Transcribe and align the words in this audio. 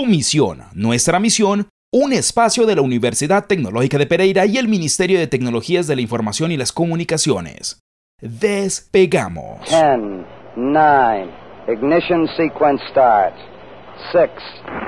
Tu 0.00 0.06
misión, 0.06 0.62
nuestra 0.72 1.20
misión, 1.20 1.68
un 1.92 2.14
espacio 2.14 2.64
de 2.64 2.74
la 2.74 2.80
Universidad 2.80 3.44
Tecnológica 3.46 3.98
de 3.98 4.06
Pereira 4.06 4.46
y 4.46 4.56
el 4.56 4.66
Ministerio 4.66 5.18
de 5.18 5.26
Tecnologías 5.26 5.86
de 5.86 5.94
la 5.94 6.00
Información 6.00 6.50
y 6.50 6.56
las 6.56 6.72
Comunicaciones. 6.72 7.82
Despegamos. 8.22 9.58
10, 9.68 9.82
9, 10.56 11.30
ignition 11.68 12.26
sequence 12.34 12.82
starts. 12.90 13.36
6, 14.12 14.30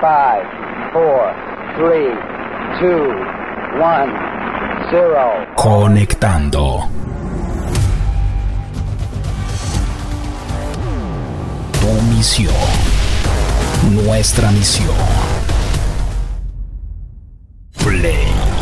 5, 0.01 0.07
4, 0.93 1.35
3, 1.77 2.09
2, 2.81 2.91
1, 3.75 4.13
0. 4.89 5.47
Conectando. 5.57 6.89
Tu 11.79 12.01
misión. 12.15 12.92
Nuestra 13.91 14.51
misión. 14.51 14.87
Play. 17.83 18.52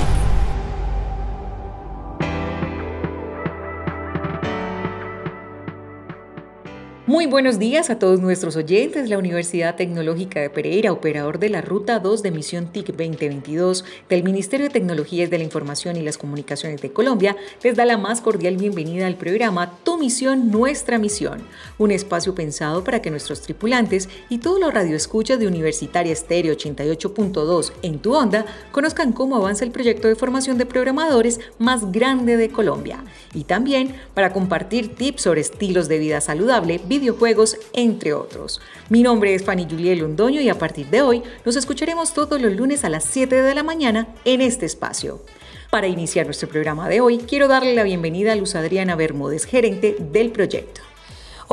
Muy 7.08 7.26
buenos 7.26 7.58
días 7.58 7.90
a 7.90 7.98
todos 7.98 8.20
nuestros 8.20 8.55
oyentes. 8.55 9.09
La 9.09 9.18
Universidad 9.18 9.76
Tecnológica 9.76 10.40
de 10.40 10.52
Pereira, 10.52 10.92
operador 10.92 11.40
de 11.40 11.50
la 11.50 11.62
Ruta 11.62 11.98
2 11.98 12.22
de 12.22 12.30
Misión 12.30 12.68
TIC 12.68 12.90
2022 12.90 13.84
del 14.08 14.23
Ministerio 14.23 14.68
de 14.68 14.73
Tecnologías 14.73 15.32
de 15.32 15.40
la 15.40 15.44
Información 15.44 15.98
y 15.98 16.04
las 16.04 16.20
Comunicaciones 16.20 16.80
de 16.80 16.94
Colombia, 16.94 17.36
les 17.64 17.76
da 17.76 17.86
la 17.86 17.98
más 17.98 18.22
cordial 18.22 18.56
bienvenida 18.56 19.08
al 19.08 19.16
programa 19.16 19.80
Tu 19.84 19.98
Misión, 19.98 20.52
Nuestra 20.52 21.00
Misión, 21.00 21.42
un 21.80 21.90
espacio 21.90 22.36
pensado 22.36 22.84
para 22.84 23.02
que 23.02 23.09
nuestros 23.09 23.42
tripulantes 23.42 24.08
y 24.30 24.38
todos 24.38 24.59
los 24.59 24.72
radioescuchas 24.72 25.40
de 25.40 25.48
Universitaria 25.48 26.14
Estéreo 26.14 26.54
88.2 26.54 27.72
en 27.81 27.98
tu 27.98 28.14
onda 28.14 28.45
conozcan 28.72 29.12
cómo 29.12 29.38
avanza 29.38 29.66
el 29.66 29.72
proyecto 29.72 30.08
de 30.08 30.16
formación 30.16 30.59
de 30.59 30.68
programadores 30.68 31.40
más 31.58 31.92
grande 31.92 32.38
de 32.38 32.52
Colombia 32.52 33.03
y 33.34 33.45
también 33.45 33.95
para 34.14 34.31
compartir 34.34 34.94
tips 34.94 35.23
sobre 35.23 35.42
estilos 35.42 35.88
de 35.88 35.97
vida 35.97 36.22
saludable, 36.22 36.80
videojuegos, 36.92 37.58
entre 37.72 38.11
otros. 38.14 38.59
Mi 38.89 39.02
nombre 39.02 39.34
es 39.34 39.45
Fanny 39.45 39.64
Juliel 39.64 40.00
Londoño 40.00 40.42
y 40.42 40.50
a 40.50 40.59
partir 40.59 40.88
de 40.88 41.02
hoy 41.02 41.23
nos 41.45 41.56
escucharemos 41.56 42.14
todos 42.14 42.42
los 42.42 42.53
lunes 42.53 42.84
a 42.84 42.89
las 42.89 43.06
7 43.06 43.34
de 43.44 43.56
la 43.56 43.64
mañana 43.64 44.09
en 44.25 44.42
este 44.42 44.66
espacio. 44.66 45.22
Para 45.69 45.88
iniciar 45.88 46.25
nuestro 46.25 46.50
programa 46.50 46.89
de 46.89 47.00
hoy, 47.00 47.19
quiero 47.19 47.47
darle 47.47 47.75
la 47.75 47.84
bienvenida 47.84 48.34
a 48.34 48.36
Luz 48.36 48.56
Adriana 48.56 48.97
Bermúdez, 48.97 49.45
gerente 49.45 49.95
del 50.00 50.34
proyecto. 50.34 50.81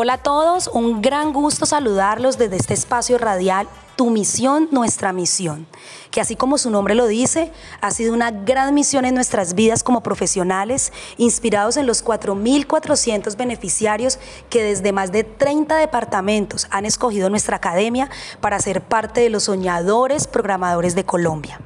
Hola 0.00 0.12
a 0.12 0.18
todos, 0.18 0.70
un 0.72 1.02
gran 1.02 1.32
gusto 1.32 1.66
saludarlos 1.66 2.38
desde 2.38 2.54
este 2.54 2.72
espacio 2.72 3.18
radial 3.18 3.66
tu 3.96 4.10
misión, 4.10 4.68
nuestra 4.70 5.12
misión, 5.12 5.66
que 6.12 6.20
así 6.20 6.36
como 6.36 6.56
su 6.56 6.70
nombre 6.70 6.94
lo 6.94 7.08
dice, 7.08 7.50
ha 7.80 7.90
sido 7.90 8.14
una 8.14 8.30
gran 8.30 8.74
misión 8.74 9.04
en 9.04 9.16
nuestras 9.16 9.54
vidas 9.54 9.82
como 9.82 10.04
profesionales, 10.04 10.92
inspirados 11.16 11.76
en 11.76 11.88
los 11.88 12.04
4.400 12.04 13.36
beneficiarios 13.36 14.20
que 14.50 14.62
desde 14.62 14.92
más 14.92 15.10
de 15.10 15.24
30 15.24 15.74
departamentos 15.74 16.68
han 16.70 16.84
escogido 16.84 17.28
nuestra 17.28 17.56
academia 17.56 18.08
para 18.40 18.60
ser 18.60 18.82
parte 18.82 19.20
de 19.20 19.30
los 19.30 19.42
soñadores 19.42 20.28
programadores 20.28 20.94
de 20.94 21.02
Colombia. 21.02 21.58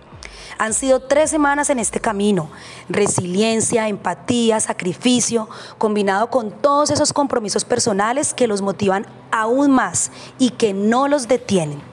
Han 0.63 0.75
sido 0.75 1.01
tres 1.01 1.29
semanas 1.29 1.71
en 1.71 1.81
este 1.81 1.99
camino, 1.99 2.49
resiliencia, 2.89 3.89
empatía, 3.89 4.61
sacrificio, 4.61 5.49
combinado 5.77 6.31
con 6.31 6.53
todos 6.53 6.91
esos 6.91 7.13
compromisos 7.13 7.65
personales 7.65 8.33
que 8.33 8.47
los 8.47 8.63
motivan 8.63 9.05
aún 9.33 9.73
más 9.73 10.13
y 10.39 10.51
que 10.51 10.73
no 10.73 11.09
los 11.09 11.27
detienen. 11.27 11.92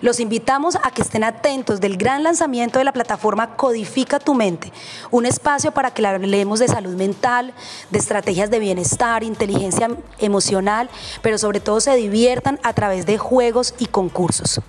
Los 0.00 0.20
invitamos 0.20 0.76
a 0.76 0.92
que 0.92 1.02
estén 1.02 1.24
atentos 1.24 1.80
del 1.80 1.96
gran 1.96 2.22
lanzamiento 2.22 2.78
de 2.78 2.84
la 2.84 2.92
plataforma 2.92 3.56
Codifica 3.56 4.20
tu 4.20 4.34
mente, 4.34 4.72
un 5.10 5.26
espacio 5.26 5.72
para 5.72 5.92
que 5.92 6.06
hablemos 6.06 6.60
de 6.60 6.68
salud 6.68 6.94
mental, 6.94 7.52
de 7.90 7.98
estrategias 7.98 8.50
de 8.50 8.60
bienestar, 8.60 9.24
inteligencia 9.24 9.90
emocional, 10.18 10.88
pero 11.20 11.36
sobre 11.36 11.58
todo 11.60 11.80
se 11.80 11.96
diviertan 11.96 12.60
a 12.62 12.72
través 12.74 13.06
de 13.06 13.18
juegos 13.18 13.74
y 13.78 13.86
concursos. 13.86 14.60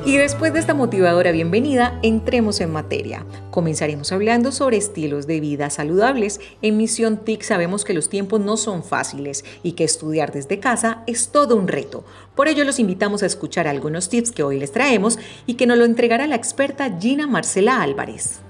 Y 0.06 0.19
después 0.19 0.53
de 0.53 0.60
esta 0.60 0.72
motivadora 0.72 1.33
bienvenida, 1.33 1.99
entremos 2.05 2.60
en 2.60 2.71
materia. 2.71 3.27
Comenzaremos 3.50 4.12
hablando 4.12 4.53
sobre 4.53 4.77
estilos 4.77 5.27
de 5.27 5.41
vida 5.41 5.69
saludables. 5.69 6.38
En 6.62 6.77
Misión 6.77 7.25
TIC 7.25 7.43
sabemos 7.43 7.84
que 7.84 7.93
los 7.93 8.09
tiempos 8.09 8.41
no 8.41 8.56
son 8.56 8.84
fáciles 8.84 9.44
y 9.65 9.72
que 9.72 9.83
estudiar 9.83 10.31
desde 10.31 10.60
casa 10.60 11.03
es 11.09 11.31
todo 11.31 11.56
un 11.56 11.66
reto. 11.66 12.04
Por 12.37 12.47
ello 12.47 12.62
los 12.62 12.78
invitamos 12.78 13.25
a 13.25 13.27
escuchar 13.27 13.66
algunos 13.66 14.09
tips 14.09 14.31
que 14.31 14.44
hoy 14.44 14.60
les 14.60 14.71
traemos 14.71 15.19
y 15.44 15.54
que 15.54 15.66
nos 15.66 15.77
lo 15.77 15.84
entregará 15.84 16.28
la 16.28 16.37
experta 16.37 16.89
Gina 17.00 17.27
Marcela 17.27 17.83
Álvarez. 17.83 18.43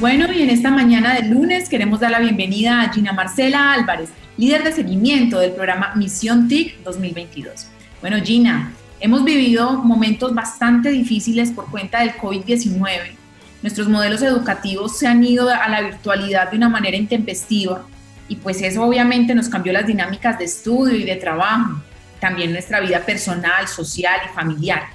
Bueno, 0.00 0.32
y 0.32 0.42
en 0.42 0.50
esta 0.50 0.70
mañana 0.70 1.14
de 1.14 1.22
lunes 1.22 1.68
queremos 1.68 1.98
dar 1.98 2.12
la 2.12 2.20
bienvenida 2.20 2.82
a 2.82 2.92
Gina 2.92 3.12
Marcela 3.12 3.72
Álvarez, 3.72 4.10
líder 4.36 4.62
de 4.62 4.70
seguimiento 4.70 5.40
del 5.40 5.50
programa 5.50 5.92
Misión 5.96 6.46
TIC 6.46 6.84
2022. 6.84 7.66
Bueno, 8.00 8.18
Gina, 8.22 8.70
hemos 9.00 9.24
vivido 9.24 9.72
momentos 9.72 10.32
bastante 10.32 10.90
difíciles 10.90 11.50
por 11.50 11.68
cuenta 11.68 11.98
del 11.98 12.12
COVID-19. 12.12 13.10
Nuestros 13.60 13.88
modelos 13.88 14.22
educativos 14.22 14.96
se 14.96 15.08
han 15.08 15.24
ido 15.24 15.50
a 15.50 15.68
la 15.68 15.80
virtualidad 15.80 16.52
de 16.52 16.58
una 16.58 16.68
manera 16.68 16.96
intempestiva 16.96 17.84
y 18.28 18.36
pues 18.36 18.62
eso 18.62 18.84
obviamente 18.84 19.34
nos 19.34 19.48
cambió 19.48 19.72
las 19.72 19.88
dinámicas 19.88 20.38
de 20.38 20.44
estudio 20.44 20.94
y 20.94 21.02
de 21.02 21.16
trabajo, 21.16 21.82
también 22.20 22.52
nuestra 22.52 22.78
vida 22.78 23.04
personal, 23.04 23.66
social 23.66 24.20
y 24.30 24.32
familiar. 24.32 24.90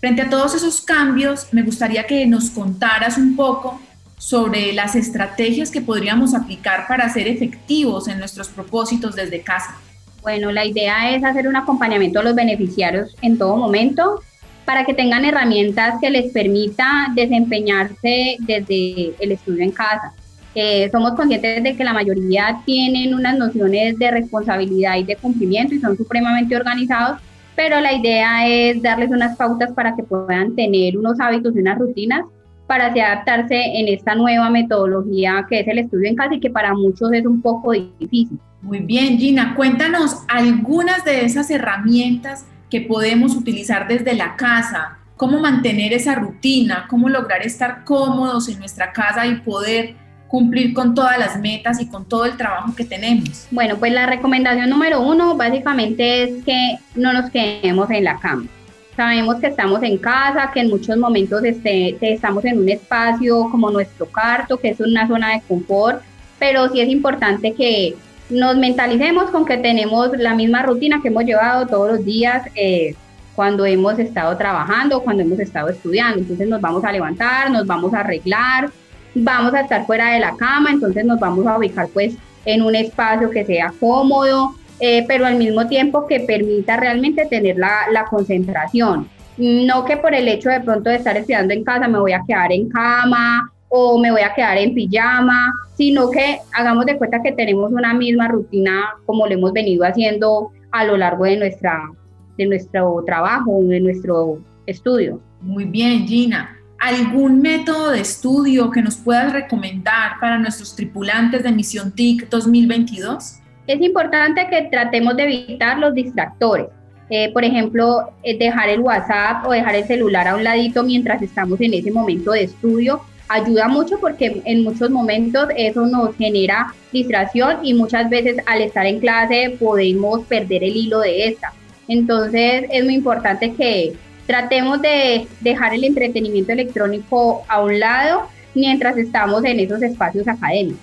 Frente 0.00 0.22
a 0.22 0.30
todos 0.30 0.54
esos 0.54 0.80
cambios, 0.80 1.48
me 1.52 1.60
gustaría 1.60 2.06
que 2.06 2.26
nos 2.26 2.48
contaras 2.48 3.18
un 3.18 3.36
poco 3.36 3.82
sobre 4.24 4.72
las 4.72 4.96
estrategias 4.96 5.70
que 5.70 5.82
podríamos 5.82 6.34
aplicar 6.34 6.86
para 6.88 7.10
ser 7.10 7.28
efectivos 7.28 8.08
en 8.08 8.18
nuestros 8.18 8.48
propósitos 8.48 9.14
desde 9.14 9.42
casa. 9.42 9.76
Bueno, 10.22 10.50
la 10.50 10.64
idea 10.64 11.14
es 11.14 11.22
hacer 11.22 11.46
un 11.46 11.56
acompañamiento 11.56 12.20
a 12.20 12.22
los 12.22 12.34
beneficiarios 12.34 13.14
en 13.20 13.36
todo 13.36 13.58
momento 13.58 14.22
para 14.64 14.86
que 14.86 14.94
tengan 14.94 15.26
herramientas 15.26 15.96
que 16.00 16.08
les 16.08 16.32
permita 16.32 17.08
desempeñarse 17.14 18.38
desde 18.38 19.14
el 19.20 19.32
estudio 19.32 19.62
en 19.62 19.72
casa. 19.72 20.14
Eh, 20.54 20.88
somos 20.90 21.12
conscientes 21.12 21.62
de 21.62 21.76
que 21.76 21.84
la 21.84 21.92
mayoría 21.92 22.62
tienen 22.64 23.14
unas 23.14 23.36
nociones 23.36 23.98
de 23.98 24.10
responsabilidad 24.10 24.96
y 24.96 25.04
de 25.04 25.16
cumplimiento 25.16 25.74
y 25.74 25.80
son 25.80 25.98
supremamente 25.98 26.56
organizados, 26.56 27.20
pero 27.54 27.78
la 27.78 27.92
idea 27.92 28.48
es 28.48 28.80
darles 28.80 29.10
unas 29.10 29.36
pautas 29.36 29.70
para 29.72 29.94
que 29.94 30.02
puedan 30.02 30.56
tener 30.56 30.96
unos 30.96 31.20
hábitos 31.20 31.54
y 31.54 31.58
unas 31.58 31.78
rutinas 31.78 32.24
para 32.66 32.86
así 32.86 33.00
adaptarse 33.00 33.54
en 33.54 33.88
esta 33.88 34.14
nueva 34.14 34.50
metodología 34.50 35.46
que 35.48 35.60
es 35.60 35.68
el 35.68 35.78
estudio 35.78 36.08
en 36.08 36.16
casa 36.16 36.34
y 36.34 36.40
que 36.40 36.50
para 36.50 36.74
muchos 36.74 37.12
es 37.12 37.26
un 37.26 37.40
poco 37.42 37.72
difícil. 37.72 38.38
Muy 38.62 38.80
bien, 38.80 39.18
Gina, 39.18 39.54
cuéntanos 39.54 40.22
algunas 40.28 41.04
de 41.04 41.24
esas 41.24 41.50
herramientas 41.50 42.46
que 42.70 42.80
podemos 42.80 43.36
utilizar 43.36 43.86
desde 43.86 44.14
la 44.14 44.36
casa, 44.36 44.98
cómo 45.16 45.38
mantener 45.38 45.92
esa 45.92 46.14
rutina, 46.14 46.86
cómo 46.88 47.08
lograr 47.08 47.42
estar 47.42 47.84
cómodos 47.84 48.48
en 48.48 48.58
nuestra 48.58 48.92
casa 48.92 49.26
y 49.26 49.36
poder 49.36 49.96
cumplir 50.28 50.72
con 50.72 50.94
todas 50.94 51.18
las 51.18 51.38
metas 51.38 51.80
y 51.80 51.88
con 51.88 52.06
todo 52.06 52.24
el 52.24 52.36
trabajo 52.36 52.74
que 52.74 52.84
tenemos. 52.84 53.46
Bueno, 53.50 53.76
pues 53.76 53.92
la 53.92 54.06
recomendación 54.06 54.70
número 54.70 55.02
uno 55.02 55.36
básicamente 55.36 56.24
es 56.24 56.44
que 56.44 56.78
no 56.96 57.12
nos 57.12 57.30
quedemos 57.30 57.90
en 57.90 58.04
la 58.04 58.18
cama 58.18 58.46
Sabemos 58.96 59.36
que 59.36 59.48
estamos 59.48 59.82
en 59.82 59.98
casa, 59.98 60.50
que 60.52 60.60
en 60.60 60.70
muchos 60.70 60.96
momentos 60.96 61.42
este, 61.44 61.96
estamos 62.00 62.44
en 62.44 62.58
un 62.58 62.68
espacio 62.68 63.48
como 63.50 63.70
nuestro 63.70 64.06
cuarto, 64.06 64.56
que 64.56 64.68
es 64.68 64.80
una 64.80 65.08
zona 65.08 65.32
de 65.32 65.42
confort, 65.48 66.02
pero 66.38 66.68
sí 66.68 66.80
es 66.80 66.88
importante 66.88 67.52
que 67.52 67.96
nos 68.30 68.56
mentalicemos 68.56 69.30
con 69.30 69.44
que 69.44 69.56
tenemos 69.58 70.10
la 70.16 70.34
misma 70.34 70.62
rutina 70.62 71.00
que 71.02 71.08
hemos 71.08 71.24
llevado 71.24 71.66
todos 71.66 71.92
los 71.92 72.04
días 72.04 72.46
eh, 72.54 72.94
cuando 73.34 73.66
hemos 73.66 73.98
estado 73.98 74.36
trabajando, 74.36 75.02
cuando 75.02 75.22
hemos 75.22 75.40
estado 75.40 75.68
estudiando. 75.68 76.20
Entonces 76.20 76.48
nos 76.48 76.60
vamos 76.60 76.84
a 76.84 76.92
levantar, 76.92 77.50
nos 77.50 77.66
vamos 77.66 77.92
a 77.94 78.00
arreglar, 78.00 78.70
vamos 79.14 79.54
a 79.54 79.60
estar 79.60 79.84
fuera 79.86 80.12
de 80.12 80.20
la 80.20 80.36
cama, 80.36 80.70
entonces 80.70 81.04
nos 81.04 81.18
vamos 81.18 81.46
a 81.46 81.58
ubicar 81.58 81.88
pues 81.92 82.16
en 82.44 82.62
un 82.62 82.74
espacio 82.74 83.30
que 83.30 83.44
sea 83.44 83.72
cómodo, 83.80 84.54
eh, 84.80 85.04
pero 85.06 85.26
al 85.26 85.36
mismo 85.36 85.66
tiempo 85.66 86.06
que 86.06 86.20
permita 86.20 86.76
realmente 86.76 87.26
tener 87.26 87.56
la, 87.56 87.86
la, 87.92 88.04
concentración. 88.06 89.08
No 89.36 89.84
que 89.84 89.96
por 89.96 90.14
el 90.14 90.28
hecho 90.28 90.50
de 90.50 90.60
pronto 90.60 90.90
de 90.90 90.96
estar 90.96 91.16
estudiando 91.16 91.54
en 91.54 91.64
casa 91.64 91.88
me 91.88 91.98
voy 91.98 92.12
a 92.12 92.22
quedar 92.26 92.52
en 92.52 92.68
cama 92.68 93.50
o 93.68 93.98
me 93.98 94.12
voy 94.12 94.20
a 94.20 94.32
quedar 94.34 94.56
en 94.58 94.74
pijama, 94.74 95.52
sino 95.76 96.10
que 96.10 96.38
hagamos 96.52 96.86
de 96.86 96.96
cuenta 96.96 97.20
que 97.22 97.32
tenemos 97.32 97.72
una 97.72 97.92
misma 97.92 98.28
rutina 98.28 98.94
como 99.04 99.26
lo 99.26 99.34
hemos 99.34 99.52
venido 99.52 99.84
haciendo 99.84 100.52
a 100.70 100.84
lo 100.84 100.96
largo 100.96 101.24
de, 101.24 101.36
nuestra, 101.36 101.90
de 102.38 102.46
nuestro 102.46 103.02
trabajo, 103.04 103.60
de 103.64 103.80
nuestro 103.80 104.38
estudio. 104.66 105.20
Muy 105.40 105.64
bien, 105.64 106.06
Gina. 106.06 106.56
¿Algún 106.78 107.40
método 107.40 107.90
de 107.90 108.00
estudio 108.00 108.70
que 108.70 108.82
nos 108.82 108.96
puedas 108.96 109.32
recomendar 109.32 110.20
para 110.20 110.38
nuestros 110.38 110.76
tripulantes 110.76 111.42
de 111.42 111.50
Misión 111.50 111.92
TIC 111.92 112.28
2022? 112.28 113.40
Es 113.66 113.80
importante 113.80 114.46
que 114.48 114.62
tratemos 114.70 115.16
de 115.16 115.24
evitar 115.24 115.78
los 115.78 115.94
distractores. 115.94 116.66
Eh, 117.10 117.30
por 117.32 117.44
ejemplo, 117.44 118.12
eh, 118.22 118.36
dejar 118.38 118.70
el 118.70 118.80
WhatsApp 118.80 119.46
o 119.46 119.52
dejar 119.52 119.74
el 119.74 119.84
celular 119.84 120.26
a 120.28 120.36
un 120.36 120.44
ladito 120.44 120.82
mientras 120.82 121.20
estamos 121.20 121.60
en 121.60 121.74
ese 121.74 121.90
momento 121.90 122.32
de 122.32 122.44
estudio 122.44 123.02
ayuda 123.28 123.68
mucho 123.68 123.98
porque 124.00 124.42
en 124.44 124.62
muchos 124.62 124.90
momentos 124.90 125.48
eso 125.56 125.86
nos 125.86 126.14
genera 126.16 126.74
distracción 126.92 127.58
y 127.62 127.74
muchas 127.74 128.08
veces 128.10 128.36
al 128.46 128.62
estar 128.62 128.86
en 128.86 129.00
clase 129.00 129.56
podemos 129.58 130.22
perder 130.24 130.64
el 130.64 130.76
hilo 130.76 131.00
de 131.00 131.28
esta. 131.28 131.52
Entonces 131.88 132.64
es 132.70 132.84
muy 132.84 132.94
importante 132.94 133.52
que 133.54 133.94
tratemos 134.26 134.80
de 134.80 135.26
dejar 135.40 135.74
el 135.74 135.84
entretenimiento 135.84 136.52
electrónico 136.52 137.44
a 137.48 137.62
un 137.62 137.78
lado 137.78 138.28
mientras 138.54 138.96
estamos 138.96 139.44
en 139.44 139.60
esos 139.60 139.82
espacios 139.82 140.26
académicos. 140.28 140.80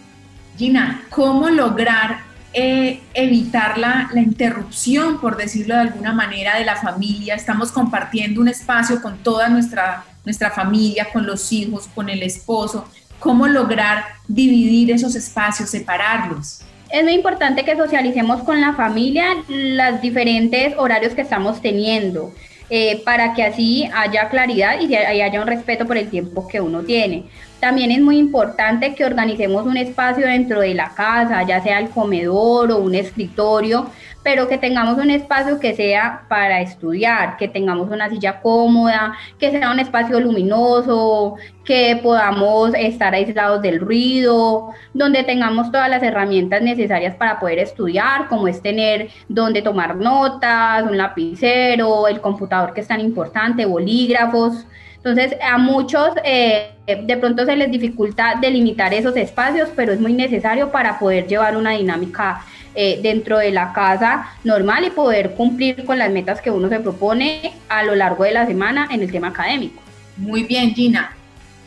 Gina, 0.57 1.04
¿cómo 1.10 1.50
lograr 1.50 2.31
eh, 2.53 3.01
evitar 3.13 3.77
la, 3.77 4.09
la, 4.13 4.21
interrupción, 4.21 5.19
por 5.19 5.38
decirlo 5.38 5.75
de 5.75 5.81
alguna 5.81 6.13
manera, 6.13 6.57
de 6.57 6.65
la 6.65 6.75
familia? 6.75 7.36
Estamos 7.36 7.71
compartiendo 7.71 8.42
un 8.42 8.48
espacio 8.48 9.01
con 9.01 9.18
toda 9.19 9.50
nuestra, 9.50 10.03
nuestra 10.25 10.51
familia, 10.51 11.07
con 11.12 11.25
los 11.25 11.51
hijos, 11.51 11.88
con 11.94 12.09
el 12.09 12.24
esposo. 12.24 12.88
¿Cómo 13.19 13.48
lograr 13.48 14.03
dividir 14.27 14.92
esos 14.92 15.15
espacios, 15.15 15.69
separarlos? 15.69 16.62
es 16.92 17.03
muy 17.03 17.13
importante 17.13 17.63
que 17.63 17.75
socialicemos 17.75 18.44
con 18.44 18.59
la 18.59 18.74
familia 18.74 19.25
los 19.47 20.01
diferentes 20.01 20.74
horarios 20.77 21.13
que 21.13 21.21
estamos 21.21 21.62
teniendo. 21.62 22.33
Eh, 22.74 23.01
para 23.04 23.33
que 23.33 23.44
así 23.44 23.89
haya 23.94 24.30
claridad 24.30 24.80
y 24.80 24.95
haya 24.95 25.42
un 25.42 25.47
respeto 25.47 25.86
por 25.86 25.97
el 25.97 26.09
tiempo 26.09 26.47
que 26.47 26.62
uno 26.62 26.83
tiene. 26.83 27.25
También 27.61 27.91
es 27.91 28.01
muy 28.01 28.17
importante 28.17 28.95
que 28.95 29.05
organicemos 29.05 29.67
un 29.67 29.77
espacio 29.77 30.25
dentro 30.25 30.61
de 30.61 30.73
la 30.73 30.95
casa, 30.95 31.43
ya 31.43 31.61
sea 31.61 31.77
el 31.77 31.89
comedor 31.91 32.71
o 32.71 32.79
un 32.79 32.95
escritorio, 32.95 33.85
pero 34.23 34.47
que 34.47 34.57
tengamos 34.57 34.97
un 34.97 35.11
espacio 35.11 35.59
que 35.59 35.75
sea 35.75 36.23
para 36.27 36.61
estudiar, 36.61 37.37
que 37.37 37.47
tengamos 37.47 37.91
una 37.91 38.09
silla 38.09 38.41
cómoda, 38.41 39.13
que 39.37 39.51
sea 39.51 39.69
un 39.69 39.79
espacio 39.79 40.19
luminoso, 40.19 41.35
que 41.63 41.99
podamos 42.01 42.73
estar 42.73 43.13
aislados 43.13 43.61
del 43.61 43.79
ruido, 43.79 44.69
donde 44.95 45.23
tengamos 45.23 45.71
todas 45.71 45.89
las 45.89 46.01
herramientas 46.01 46.63
necesarias 46.63 47.15
para 47.15 47.39
poder 47.39 47.59
estudiar, 47.59 48.27
como 48.27 48.47
es 48.47 48.59
tener 48.63 49.09
donde 49.29 49.61
tomar 49.61 49.95
notas, 49.95 50.81
un 50.81 50.97
lapicero, 50.97 52.07
el 52.07 52.21
computador 52.21 52.73
que 52.73 52.81
es 52.81 52.87
tan 52.87 53.01
importante, 53.01 53.65
bolígrafos. 53.65 54.65
Entonces, 55.03 55.36
a 55.42 55.57
muchos 55.57 56.09
eh, 56.24 56.74
de 56.86 57.18
pronto 57.18 57.44
se 57.44 57.56
les 57.56 57.71
dificulta 57.71 58.36
delimitar 58.39 58.94
esos 58.94 59.15
espacios, 59.18 59.69
pero 59.75 59.94
es 59.94 60.00
muy 60.00 60.13
necesario 60.13 60.71
para 60.71 61.00
poder 61.00 61.25
llevar 61.25 61.57
una 61.57 61.71
dinámica 61.71 62.44
eh, 62.75 63.00
dentro 63.01 63.39
de 63.39 63.51
la 63.51 63.74
casa 63.74 64.30
normal 64.44 64.86
y 64.86 64.92
poder 64.92 65.31
cumplir 65.31 65.83
con 65.86 65.98
las 65.98 66.12
metas 66.12 66.39
que 66.39 66.51
uno 66.51 66.69
se 66.69 66.80
propone 66.80 67.53
a 67.68 67.83
lo 67.83 67.95
largo 67.95 68.25
de 68.25 68.31
la 68.31 68.45
semana 68.45 68.88
en 68.92 69.01
el 69.01 69.12
tema 69.12 69.30
académico. 69.30 69.81
Muy 70.18 70.44
bien, 70.44 70.74
Gina. 70.75 71.15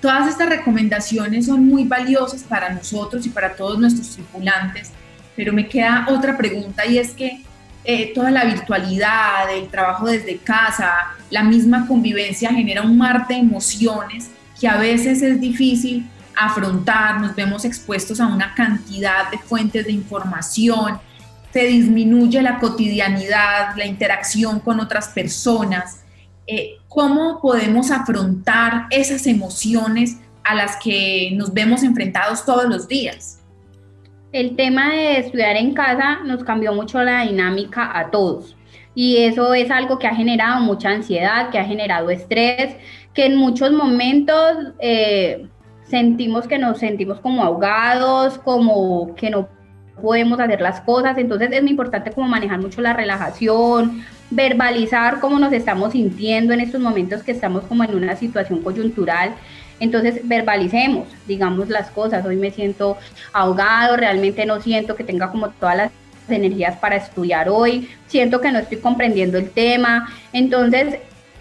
Todas 0.01 0.29
estas 0.29 0.49
recomendaciones 0.49 1.47
son 1.47 1.67
muy 1.67 1.85
valiosas 1.85 2.45
para 2.45 2.71
nosotros 2.71 3.27
y 3.27 3.31
para 3.31 3.57
todos 3.57 3.79
nuestros 3.81 4.11
tripulantes, 4.11 4.93
pero 5.35 5.53
me 5.53 5.67
queda 5.67 6.07
otra 6.09 6.37
pregunta 6.37 6.87
y 6.87 6.99
es 6.99 7.11
que 7.13 7.43
eh, 7.85 8.13
toda 8.15 8.31
la 8.31 8.45
virtualidad, 8.45 9.55
el 9.55 9.69
trabajo 9.69 10.07
desde 10.07 10.39
casa, 10.39 10.91
la 11.31 11.45
misma 11.45 11.87
convivencia 11.87 12.51
genera 12.51 12.83
un 12.83 12.97
mar 12.97 13.27
de 13.29 13.37
emociones 13.37 14.31
que 14.59 14.67
a 14.69 14.79
veces 14.79 15.21
es 15.21 15.41
difícil 15.41 16.09
afrontar, 16.37 17.21
nos 17.21 17.35
vemos 17.35 17.65
expuestos 17.65 18.21
a 18.21 18.27
una 18.27 18.55
cantidad 18.55 19.31
de 19.31 19.39
fuentes 19.39 19.85
de 19.85 19.93
información, 19.93 20.99
se 21.53 21.67
disminuye 21.67 22.41
la 22.43 22.59
cotidianidad, 22.59 23.77
la 23.77 23.87
interacción 23.87 24.61
con 24.61 24.81
otras 24.81 25.09
personas. 25.09 26.01
Eh, 26.47 26.79
¿Cómo 26.89 27.41
podemos 27.41 27.91
afrontar 27.91 28.87
esas 28.91 29.27
emociones 29.27 30.17
a 30.43 30.55
las 30.55 30.77
que 30.77 31.31
nos 31.35 31.53
vemos 31.53 31.83
enfrentados 31.83 32.45
todos 32.45 32.65
los 32.65 32.89
días? 32.89 33.39
El 34.35 34.57
tema 34.57 34.91
de 34.91 35.19
estudiar 35.19 35.57
en 35.57 35.75
casa 35.75 36.19
nos 36.25 36.43
cambió 36.43 36.75
mucho 36.75 37.01
la 37.05 37.23
dinámica 37.23 37.97
a 37.97 38.11
todos 38.11 38.57
y 38.93 39.19
eso 39.19 39.55
es 39.55 39.71
algo 39.71 40.01
que 40.01 40.09
ha 40.09 40.15
generado 40.17 40.61
mucha 40.61 40.91
ansiedad, 40.91 41.51
que 41.51 41.59
ha 41.61 41.65
generado 41.65 42.11
estrés, 42.11 42.75
que 43.15 43.27
en 43.27 43.37
muchos 43.37 43.71
momentos 43.71 44.73
eh, 44.81 45.47
sentimos 45.89 46.49
que 46.49 46.59
nos 46.59 46.79
sentimos 46.79 47.21
como 47.21 47.45
ahogados, 47.45 48.37
como 48.39 49.15
que 49.15 49.31
no 49.31 49.49
podemos 50.03 50.41
hacer 50.41 50.61
las 50.61 50.81
cosas, 50.81 51.17
entonces 51.17 51.51
es 51.53 51.63
muy 51.63 51.71
importante 51.71 52.11
como 52.11 52.27
manejar 52.27 52.59
mucho 52.59 52.81
la 52.81 52.93
relajación, 52.93 54.03
verbalizar 54.31 55.21
cómo 55.21 55.39
nos 55.39 55.53
estamos 55.53 55.93
sintiendo 55.93 56.53
en 56.53 56.59
estos 56.59 56.81
momentos 56.81 57.23
que 57.23 57.31
estamos 57.31 57.63
como 57.67 57.85
en 57.85 57.95
una 57.95 58.17
situación 58.17 58.63
coyuntural. 58.63 59.37
Entonces 59.85 60.27
verbalicemos, 60.27 61.07
digamos 61.27 61.69
las 61.69 61.91
cosas, 61.91 62.25
hoy 62.25 62.37
me 62.37 62.51
siento 62.51 62.97
ahogado, 63.35 63.97
realmente 63.97 64.47
no 64.47 64.61
siento 64.61 64.97
que 64.97 65.05
tenga 65.05 65.31
como 65.31 65.51
todas 65.51 65.77
las 65.77 65.91
energías 66.27 66.77
para 66.79 66.97
estudiar 66.97 67.51
hoy, 67.51 67.91
siento 68.07 68.41
que 68.41 68.51
no 68.51 68.59
estoy 68.61 68.79
comprendiendo 68.79 69.37
el 69.37 69.51
tema, 69.51 70.09
entonces 70.33 70.97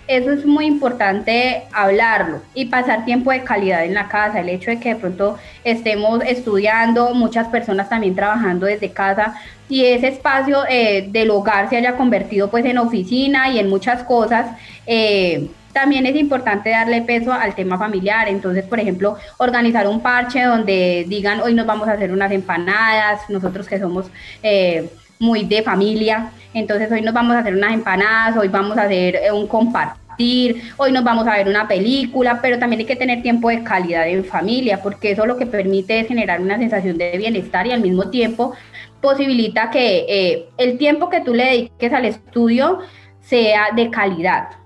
eso 0.10 0.34
es 0.34 0.46
muy 0.46 0.66
importante 0.66 1.64
hablarlo 1.72 2.42
y 2.54 2.66
pasar 2.66 3.06
tiempo 3.06 3.32
de 3.32 3.46
calidad 3.46 3.86
en 3.86 3.94
la 3.94 4.10
casa. 4.10 4.42
El 4.42 4.50
hecho 4.50 4.70
de 4.70 4.78
que 4.78 4.90
de 4.90 5.00
pronto 5.00 5.38
estemos 5.64 6.22
estudiando, 6.28 7.14
muchas 7.14 7.48
personas 7.48 7.88
también 7.88 8.14
trabajando 8.14 8.66
desde 8.66 8.92
casa 8.92 9.36
y 9.70 9.86
ese 9.86 10.10
espacio 10.10 10.64
eh, 10.68 11.08
del 11.10 11.30
hogar 11.30 11.70
se 11.70 11.78
haya 11.78 11.96
convertido 11.96 12.50
pues 12.50 12.66
en 12.66 12.78
oficina 12.80 13.50
y 13.50 13.60
en 13.60 13.70
muchas 13.70 14.04
cosas. 14.04 14.48
Eh, 14.86 15.48
también 15.74 16.06
es 16.06 16.16
importante 16.16 16.70
darle 16.70 17.02
peso 17.02 17.34
al 17.34 17.56
tema 17.56 17.78
familiar. 17.78 18.30
Entonces, 18.30 18.64
por 18.66 18.80
ejemplo, 18.80 19.18
organizar 19.38 19.88
un 19.88 20.02
parche 20.02 20.44
donde 20.44 21.06
digan, 21.08 21.42
hoy 21.42 21.54
nos 21.54 21.66
vamos 21.66 21.88
a 21.88 21.94
hacer 21.94 22.12
unas 22.12 22.32
empanadas, 22.32 23.30
nosotros 23.30 23.68
que 23.68 23.80
somos 23.80 24.10
eh, 24.42 24.90
muy 25.20 25.46
de 25.46 25.64
familia, 25.64 26.32
entonces 26.54 26.92
hoy 26.92 27.02
nos 27.02 27.14
vamos 27.14 27.36
a 27.36 27.40
hacer 27.40 27.54
unas 27.56 27.74
empanadas, 27.74 28.38
hoy 28.38 28.48
vamos 28.50 28.78
a 28.78 28.84
hacer 28.84 29.16
eh, 29.16 29.32
un 29.32 29.48
compartir, 29.48 30.62
hoy 30.78 30.92
nos 30.92 31.04
vamos 31.04 31.26
a 31.28 31.38
ver 31.38 31.48
una 31.48 31.68
película, 31.68 32.40
pero 32.42 32.60
también 32.60 32.82
hay 32.82 32.86
que 32.86 32.96
tener 32.96 33.22
tiempo 33.22 33.50
de 33.50 33.64
calidad 33.64 34.08
en 34.08 34.26
familia, 34.26 34.82
porque 34.82 35.12
eso 35.12 35.26
lo 35.26 35.38
que 35.38 35.46
permite 35.46 36.00
es 36.00 36.08
generar 36.08 36.42
una 36.42 36.58
sensación 36.58 36.98
de 36.98 37.18
bienestar 37.18 37.66
y 37.68 37.72
al 37.72 37.82
mismo 37.82 38.10
tiempo 38.10 38.54
posibilita 39.02 39.70
que 39.70 40.06
eh, 40.08 40.50
el 40.58 40.78
tiempo 40.78 41.10
que 41.10 41.22
tú 41.22 41.34
le 41.34 41.46
dediques 41.46 41.94
al 41.94 42.06
estudio 42.06 42.80
sea 43.22 43.68
de 43.76 43.90
calidad. 43.90 44.63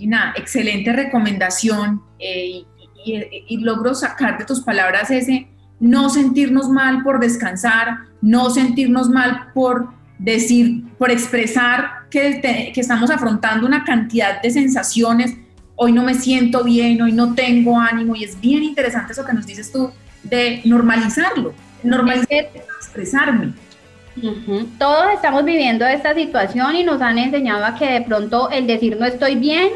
Una 0.00 0.32
excelente 0.36 0.92
recomendación 0.92 2.02
eh, 2.18 2.64
y, 3.04 3.44
y 3.48 3.56
logro 3.58 3.94
sacar 3.94 4.38
de 4.38 4.44
tus 4.44 4.60
palabras 4.60 5.10
ese 5.10 5.48
no 5.80 6.10
sentirnos 6.10 6.68
mal 6.68 7.02
por 7.02 7.18
descansar, 7.18 8.00
no 8.20 8.50
sentirnos 8.50 9.08
mal 9.08 9.50
por 9.54 9.88
decir, 10.18 10.84
por 10.98 11.10
expresar 11.10 11.90
que, 12.10 12.40
que 12.74 12.80
estamos 12.80 13.10
afrontando 13.10 13.66
una 13.66 13.82
cantidad 13.84 14.40
de 14.42 14.50
sensaciones, 14.50 15.34
hoy 15.76 15.92
no 15.92 16.02
me 16.02 16.14
siento 16.14 16.62
bien, 16.62 17.00
hoy 17.00 17.12
no 17.12 17.34
tengo 17.34 17.78
ánimo, 17.78 18.14
y 18.14 18.24
es 18.24 18.38
bien 18.38 18.62
interesante 18.62 19.12
eso 19.12 19.24
que 19.24 19.32
nos 19.32 19.46
dices 19.46 19.72
tú, 19.72 19.90
de 20.22 20.60
normalizarlo, 20.66 21.54
normalizar 21.82 22.50
expresarme. 22.78 23.54
Todos 24.78 25.14
estamos 25.14 25.44
viviendo 25.44 25.86
esta 25.86 26.14
situación 26.14 26.76
y 26.76 26.84
nos 26.84 27.00
han 27.00 27.16
enseñado 27.16 27.64
a 27.64 27.76
que 27.76 27.86
de 27.86 28.02
pronto 28.02 28.50
el 28.50 28.66
decir 28.66 28.98
no 29.00 29.06
estoy 29.06 29.36
bien 29.36 29.70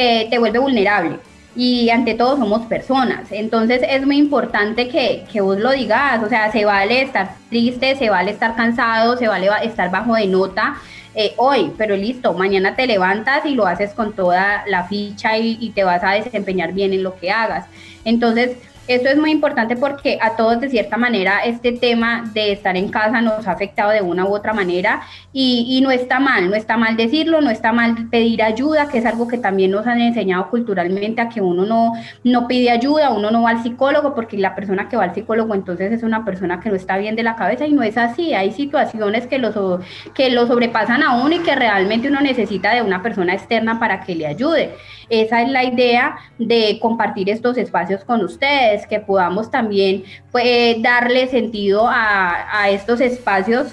eh, 0.00 0.28
te 0.30 0.38
vuelve 0.38 0.60
vulnerable 0.60 1.18
y 1.56 1.90
ante 1.90 2.14
todo 2.14 2.36
somos 2.36 2.66
personas. 2.66 3.32
Entonces 3.32 3.82
es 3.82 4.06
muy 4.06 4.16
importante 4.16 4.86
que, 4.86 5.24
que, 5.32 5.40
vos 5.40 5.58
lo 5.58 5.72
digas, 5.72 6.22
o 6.22 6.28
sea, 6.28 6.52
se 6.52 6.64
vale 6.64 7.02
estar 7.02 7.34
triste, 7.50 7.96
se 7.96 8.08
vale 8.08 8.30
estar 8.30 8.54
cansado, 8.54 9.16
se 9.16 9.26
vale 9.26 9.48
estar 9.64 9.90
bajo 9.90 10.14
de 10.14 10.28
nota 10.28 10.76
eh, 11.16 11.34
hoy, 11.36 11.72
pero 11.76 11.96
listo, 11.96 12.32
mañana 12.32 12.76
te 12.76 12.86
levantas 12.86 13.44
y 13.44 13.56
lo 13.56 13.66
haces 13.66 13.92
con 13.92 14.12
toda 14.12 14.62
la 14.68 14.84
ficha 14.84 15.36
y, 15.36 15.58
y 15.60 15.70
te 15.70 15.82
vas 15.82 16.04
a 16.04 16.12
desempeñar 16.12 16.72
bien 16.72 16.92
en 16.92 17.02
lo 17.02 17.18
que 17.18 17.32
hagas. 17.32 17.66
Entonces, 18.04 18.56
esto 18.88 19.10
es 19.10 19.18
muy 19.18 19.30
importante 19.30 19.76
porque 19.76 20.18
a 20.20 20.34
todos 20.34 20.60
de 20.60 20.70
cierta 20.70 20.96
manera 20.96 21.40
este 21.44 21.72
tema 21.72 22.24
de 22.32 22.52
estar 22.52 22.76
en 22.76 22.88
casa 22.88 23.20
nos 23.20 23.46
ha 23.46 23.52
afectado 23.52 23.90
de 23.90 24.00
una 24.00 24.24
u 24.24 24.34
otra 24.34 24.54
manera 24.54 25.02
y, 25.32 25.80
no 25.82 25.90
está 25.90 26.18
mal, 26.18 26.50
no 26.50 26.56
está 26.56 26.76
mal 26.76 26.96
decirlo, 26.96 27.40
no 27.40 27.50
está 27.50 27.72
mal 27.72 28.08
pedir 28.10 28.42
ayuda, 28.42 28.88
que 28.88 28.98
es 28.98 29.06
algo 29.06 29.28
que 29.28 29.38
también 29.38 29.70
nos 29.70 29.86
han 29.86 30.00
enseñado 30.00 30.48
culturalmente 30.50 31.20
a 31.20 31.28
que 31.28 31.40
uno 31.40 31.64
no, 31.64 31.92
no 32.24 32.48
pide 32.48 32.70
ayuda, 32.70 33.10
uno 33.10 33.30
no 33.30 33.42
va 33.42 33.50
al 33.50 33.62
psicólogo 33.62 34.14
porque 34.14 34.36
la 34.38 34.54
persona 34.54 34.88
que 34.88 34.96
va 34.96 35.04
al 35.04 35.14
psicólogo 35.14 35.54
entonces 35.54 35.92
es 35.92 36.02
una 36.02 36.24
persona 36.24 36.58
que 36.58 36.70
no 36.70 36.76
está 36.76 36.96
bien 36.96 37.14
de 37.14 37.22
la 37.22 37.36
cabeza 37.36 37.66
y 37.66 37.72
no 37.72 37.82
es 37.82 37.96
así, 37.96 38.34
hay 38.34 38.52
situaciones 38.52 39.26
que 39.26 39.38
lo, 39.38 39.80
que 40.14 40.30
lo 40.30 40.46
sobrepasan 40.46 41.02
a 41.02 41.22
uno 41.22 41.36
y 41.36 41.40
que 41.40 41.54
realmente 41.54 42.08
uno 42.08 42.20
necesita 42.20 42.74
de 42.74 42.82
una 42.82 43.02
persona 43.02 43.34
externa 43.34 43.78
para 43.78 44.00
que 44.00 44.14
le 44.14 44.26
ayude. 44.26 44.74
Esa 45.10 45.42
es 45.42 45.48
la 45.48 45.64
idea 45.64 46.16
de 46.38 46.78
compartir 46.80 47.30
estos 47.30 47.56
espacios 47.56 48.04
con 48.04 48.22
ustedes, 48.22 48.77
que 48.86 49.00
podamos 49.00 49.50
también 49.50 50.04
pues, 50.30 50.80
darle 50.82 51.28
sentido 51.28 51.86
a, 51.88 52.68
estos 52.70 53.00
espacios 53.00 53.68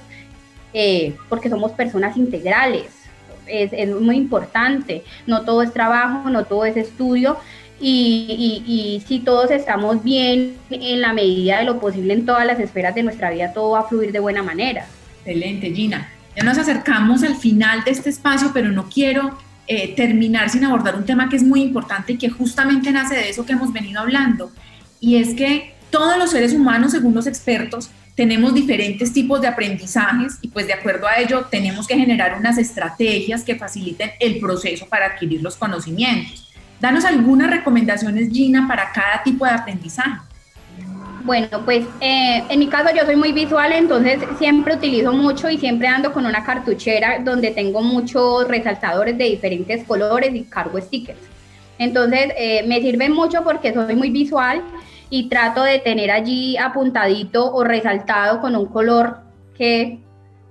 eh, 0.73 1.15
porque 1.29 1.49
somos 1.49 1.71
personas 1.71 2.17
integrales. 2.17 2.87
Es, 3.47 3.89
muy 3.89 4.17
importante. 4.17 5.03
No 5.27 5.43
todo 5.43 5.61
es 5.61 5.71
trabajo, 5.71 6.29
no 6.29 6.45
todo 6.45 6.65
es 6.65 6.77
estudio. 6.77 7.37
Y, 7.79 8.63
y, 8.65 9.03
si 9.05 9.19
todos 9.19 9.51
estamos 9.51 10.01
bien 10.01 10.55
en 10.69 11.01
la 11.01 11.11
medida 11.11 11.59
de 11.59 11.65
lo 11.65 11.79
posible 11.79 12.13
en 12.13 12.25
todas 12.25 12.45
las 12.45 12.59
esferas 12.59 12.95
de 12.95 13.03
nuestra 13.03 13.31
vida, 13.31 13.51
todo 13.53 13.71
va 13.71 13.81
a 13.81 13.83
fluir 13.83 14.13
de 14.13 14.19
buena 14.19 14.41
manera. 14.41 14.87
Excelente, 15.25 15.71
Gina. 15.71 16.09
Ya 16.35 16.43
nos 16.43 16.57
acercamos 16.57 17.23
al 17.23 17.35
final 17.35 17.83
de 17.83 17.91
este 17.91 18.09
espacio, 18.09 18.51
pero 18.53 18.71
no 18.71 18.89
quiero 18.89 19.37
eh, 19.67 19.95
terminar 19.95 20.51
sin 20.51 20.63
abordar 20.63 20.95
un 20.95 21.05
tema 21.05 21.27
que 21.27 21.37
es 21.37 21.43
muy 21.43 21.63
importante 21.63 22.13
y 22.13 22.17
que 22.17 22.29
justamente 22.29 22.91
nace 22.91 23.15
de 23.15 23.29
eso 23.29 23.47
que 23.47 23.53
hemos 23.53 23.73
venido 23.73 23.99
hablando, 23.99 24.51
y 24.99 25.17
es 25.17 25.33
que 25.33 25.73
todos 25.89 26.17
los 26.17 26.31
seres 26.31 26.53
humanos, 26.53 26.91
según 26.91 27.13
los 27.13 27.27
expertos, 27.27 27.89
tenemos 28.15 28.53
diferentes 28.53 29.11
tipos 29.11 29.41
de 29.41 29.47
aprendizajes 29.47 30.37
y 30.41 30.47
pues 30.47 30.67
de 30.67 30.73
acuerdo 30.73 31.07
a 31.07 31.19
ello 31.19 31.45
tenemos 31.51 31.85
que 31.85 31.97
generar 31.97 32.37
unas 32.39 32.57
estrategias 32.57 33.43
que 33.43 33.55
faciliten 33.55 34.11
el 34.19 34.39
proceso 34.39 34.87
para 34.87 35.07
adquirir 35.07 35.41
los 35.41 35.57
conocimientos. 35.57 36.49
Danos 36.79 37.03
algunas 37.05 37.49
recomendaciones, 37.49 38.29
Gina, 38.31 38.67
para 38.67 38.91
cada 38.91 39.21
tipo 39.23 39.45
de 39.45 39.51
aprendizaje. 39.51 40.19
Bueno, 41.23 41.65
pues 41.65 41.85
eh, 42.01 42.43
en 42.49 42.59
mi 42.59 42.67
caso 42.67 42.95
yo 42.95 43.03
soy 43.03 43.15
muy 43.15 43.31
visual, 43.31 43.71
entonces 43.73 44.19
siempre 44.37 44.75
utilizo 44.75 45.11
mucho 45.11 45.49
y 45.49 45.57
siempre 45.57 45.87
ando 45.87 46.13
con 46.13 46.25
una 46.25 46.43
cartuchera 46.43 47.19
donde 47.23 47.51
tengo 47.51 47.81
muchos 47.81 48.47
resaltadores 48.47 49.17
de 49.17 49.23
diferentes 49.25 49.83
colores 49.85 50.35
y 50.35 50.43
cargo 50.43 50.79
stickers. 50.79 51.34
Entonces 51.77 52.33
eh, 52.37 52.63
me 52.67 52.81
sirve 52.81 53.09
mucho 53.09 53.43
porque 53.43 53.73
soy 53.73 53.95
muy 53.95 54.09
visual 54.09 54.61
y 55.09 55.29
trato 55.29 55.63
de 55.63 55.79
tener 55.79 56.11
allí 56.11 56.57
apuntadito 56.57 57.53
o 57.53 57.63
resaltado 57.63 58.41
con 58.41 58.55
un 58.55 58.65
color 58.65 59.17
que 59.57 59.99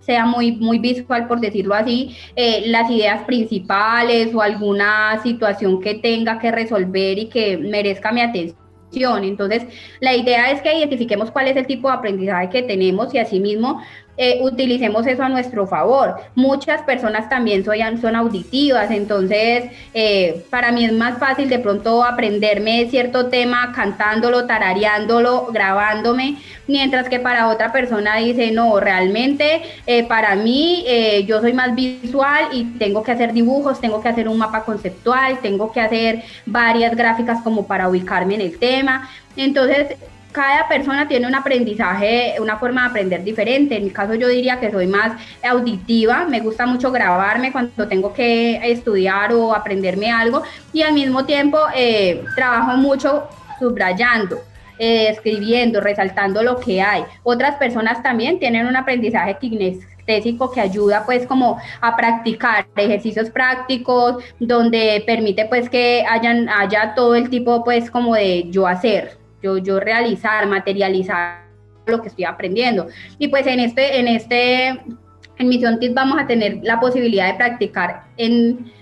sea 0.00 0.26
muy, 0.26 0.52
muy 0.52 0.78
visual, 0.78 1.26
por 1.26 1.40
decirlo 1.40 1.74
así, 1.74 2.16
eh, 2.36 2.64
las 2.66 2.90
ideas 2.90 3.24
principales 3.24 4.34
o 4.34 4.42
alguna 4.42 5.20
situación 5.22 5.80
que 5.80 5.94
tenga 5.94 6.38
que 6.38 6.52
resolver 6.52 7.18
y 7.18 7.26
que 7.26 7.56
merezca 7.56 8.12
mi 8.12 8.20
atención. 8.20 9.24
Entonces, 9.24 9.64
la 10.00 10.14
idea 10.14 10.50
es 10.50 10.60
que 10.60 10.76
identifiquemos 10.76 11.30
cuál 11.30 11.48
es 11.48 11.56
el 11.56 11.66
tipo 11.66 11.88
de 11.88 11.94
aprendizaje 11.94 12.50
que 12.50 12.62
tenemos 12.62 13.12
y 13.14 13.18
asimismo 13.18 13.80
eh, 14.16 14.38
utilicemos 14.42 15.06
eso 15.06 15.23
a 15.23 15.28
nuestro 15.28 15.66
favor. 15.66 16.16
Muchas 16.35 16.83
personas 16.83 17.28
también 17.28 17.64
son, 17.64 18.14
auditivas, 18.14 18.90
entonces 18.90 19.64
eh, 19.92 20.44
para 20.50 20.71
mí 20.71 20.85
es 20.85 20.92
más 20.92 21.18
fácil 21.18 21.49
de 21.49 21.59
pronto 21.59 22.04
aprenderme 22.04 22.88
cierto 22.90 23.26
tema 23.26 23.73
cantándolo, 23.75 24.47
tarareándolo, 24.47 25.49
grabándome, 25.52 26.37
mientras 26.68 27.09
que 27.09 27.18
para 27.18 27.49
otra 27.49 27.73
persona 27.73 28.16
dice, 28.18 28.52
no, 28.52 28.78
realmente 28.78 29.62
eh, 29.87 30.04
para 30.04 30.37
mí 30.37 30.85
yo 31.26 31.40
soy 31.40 31.52
más 31.52 31.75
visual 31.75 32.49
y 32.52 32.64
tengo 32.78 33.02
que 33.02 33.12
hacer 33.12 33.33
dibujos, 33.33 33.80
tengo 33.80 34.00
que 34.00 34.09
hacer 34.09 34.28
un 34.28 34.38
mapa 34.38 34.64
conceptual, 34.64 35.38
tengo 35.40 35.73
que 35.73 35.80
hacer 35.80 36.23
varias 36.47 36.94
gráficas 36.94 37.42
como 37.42 37.66
para 37.66 37.88
ubicarme 37.88 38.37
en 38.37 38.40
el 38.42 38.59
tema. 38.59 39.11
Entonces, 39.37 39.97
cada 40.34 40.66
persona 40.66 41.06
tiene 41.06 41.28
un 41.28 41.34
aprendizaje, 41.36 42.34
una 42.40 42.58
forma 42.58 42.82
de 42.82 42.88
aprender 42.88 43.22
diferente. 43.22 43.76
En 43.76 43.84
mi 43.84 43.90
caso 43.90 44.14
yo 44.14 44.26
diría 44.26 44.58
que 44.58 44.72
soy 44.72 44.88
más 44.88 45.12
auditiva, 45.44 46.26
me 46.28 46.40
gusta 46.40 46.66
mucho 46.66 46.90
grabarme 46.90 47.52
cuando 47.52 47.86
tengo 47.86 48.12
que 48.12 48.56
estudiar 48.68 49.32
o 49.32 49.54
aprenderme 49.54 50.10
algo 50.10 50.42
y 50.72 50.82
al 50.82 50.92
mismo 50.92 51.24
tiempo 51.24 51.58
eh, 51.74 52.24
trabajo 52.34 52.76
mucho 52.76 53.28
subrayando. 53.60 54.40
Eh, 54.76 55.08
escribiendo, 55.08 55.80
resaltando 55.80 56.42
lo 56.42 56.58
que 56.58 56.82
hay. 56.82 57.04
Otras 57.22 57.54
personas 57.54 58.02
también 58.02 58.40
tienen 58.40 58.66
un 58.66 58.74
aprendizaje 58.74 59.38
kinestésico 59.40 60.50
que 60.50 60.60
ayuda 60.60 61.04
pues 61.06 61.28
como 61.28 61.60
a 61.80 61.94
practicar 61.94 62.66
ejercicios 62.74 63.30
prácticos 63.30 64.24
donde 64.40 65.00
permite 65.06 65.44
pues 65.44 65.70
que 65.70 66.04
hayan, 66.08 66.48
haya 66.48 66.92
todo 66.96 67.14
el 67.14 67.30
tipo 67.30 67.62
pues 67.62 67.88
como 67.88 68.16
de 68.16 68.50
yo 68.50 68.66
hacer, 68.66 69.16
yo, 69.58 69.80
realizar, 69.80 70.46
materializar 70.46 71.44
lo 71.86 72.00
que 72.00 72.08
estoy 72.08 72.24
aprendiendo. 72.24 72.88
Y 73.18 73.28
pues 73.28 73.46
en 73.46 73.60
este, 73.60 73.98
en 73.98 74.08
este, 74.08 74.68
en 74.68 75.48
Misión 75.48 75.78
TIT 75.78 75.94
vamos 75.94 76.18
a 76.18 76.26
tener 76.26 76.60
la 76.62 76.80
posibilidad 76.80 77.30
de 77.30 77.34
practicar 77.34 78.04
en, 78.16 78.72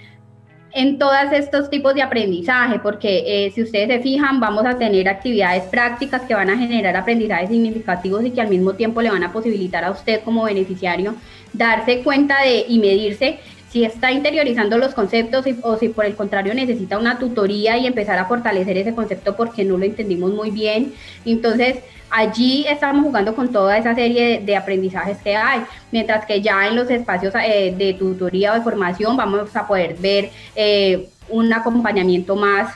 en 0.72 0.98
todos 0.98 1.32
estos 1.32 1.68
tipos 1.68 1.94
de 1.94 2.02
aprendizaje, 2.02 2.78
porque 2.78 3.24
eh, 3.26 3.50
si 3.50 3.62
ustedes 3.62 3.88
se 3.88 4.00
fijan, 4.00 4.40
vamos 4.40 4.64
a 4.64 4.78
tener 4.78 5.08
actividades 5.08 5.64
prácticas 5.64 6.22
que 6.22 6.34
van 6.34 6.50
a 6.50 6.56
generar 6.56 6.96
aprendizajes 6.96 7.50
significativos 7.50 8.24
y 8.24 8.30
que 8.30 8.40
al 8.40 8.48
mismo 8.48 8.74
tiempo 8.74 9.02
le 9.02 9.10
van 9.10 9.24
a 9.24 9.32
posibilitar 9.32 9.84
a 9.84 9.90
usted 9.90 10.20
como 10.24 10.44
beneficiario 10.44 11.14
darse 11.52 12.02
cuenta 12.02 12.42
de 12.42 12.64
y 12.68 12.78
medirse 12.78 13.38
si 13.72 13.84
está 13.84 14.12
interiorizando 14.12 14.76
los 14.76 14.92
conceptos 14.92 15.46
o 15.62 15.78
si 15.78 15.88
por 15.88 16.04
el 16.04 16.14
contrario 16.14 16.52
necesita 16.52 16.98
una 16.98 17.18
tutoría 17.18 17.78
y 17.78 17.86
empezar 17.86 18.18
a 18.18 18.26
fortalecer 18.26 18.76
ese 18.76 18.94
concepto 18.94 19.34
porque 19.34 19.64
no 19.64 19.78
lo 19.78 19.86
entendimos 19.86 20.30
muy 20.30 20.50
bien. 20.50 20.92
Entonces, 21.24 21.78
allí 22.10 22.66
estamos 22.68 23.02
jugando 23.02 23.34
con 23.34 23.50
toda 23.50 23.78
esa 23.78 23.94
serie 23.94 24.42
de, 24.44 24.56
aprendizajes 24.56 25.16
que 25.22 25.34
hay, 25.36 25.62
mientras 25.90 26.26
que 26.26 26.42
ya 26.42 26.68
en 26.68 26.76
los 26.76 26.90
espacios 26.90 27.34
eh, 27.34 27.74
de 27.76 27.94
tutoría 27.94 28.52
o 28.52 28.56
de 28.56 28.60
formación 28.60 29.16
vamos 29.16 29.56
a 29.56 29.66
poder 29.66 29.96
ver 29.98 30.30
eh, 30.54 31.08
un 31.30 31.50
acompañamiento 31.50 32.36
más 32.36 32.74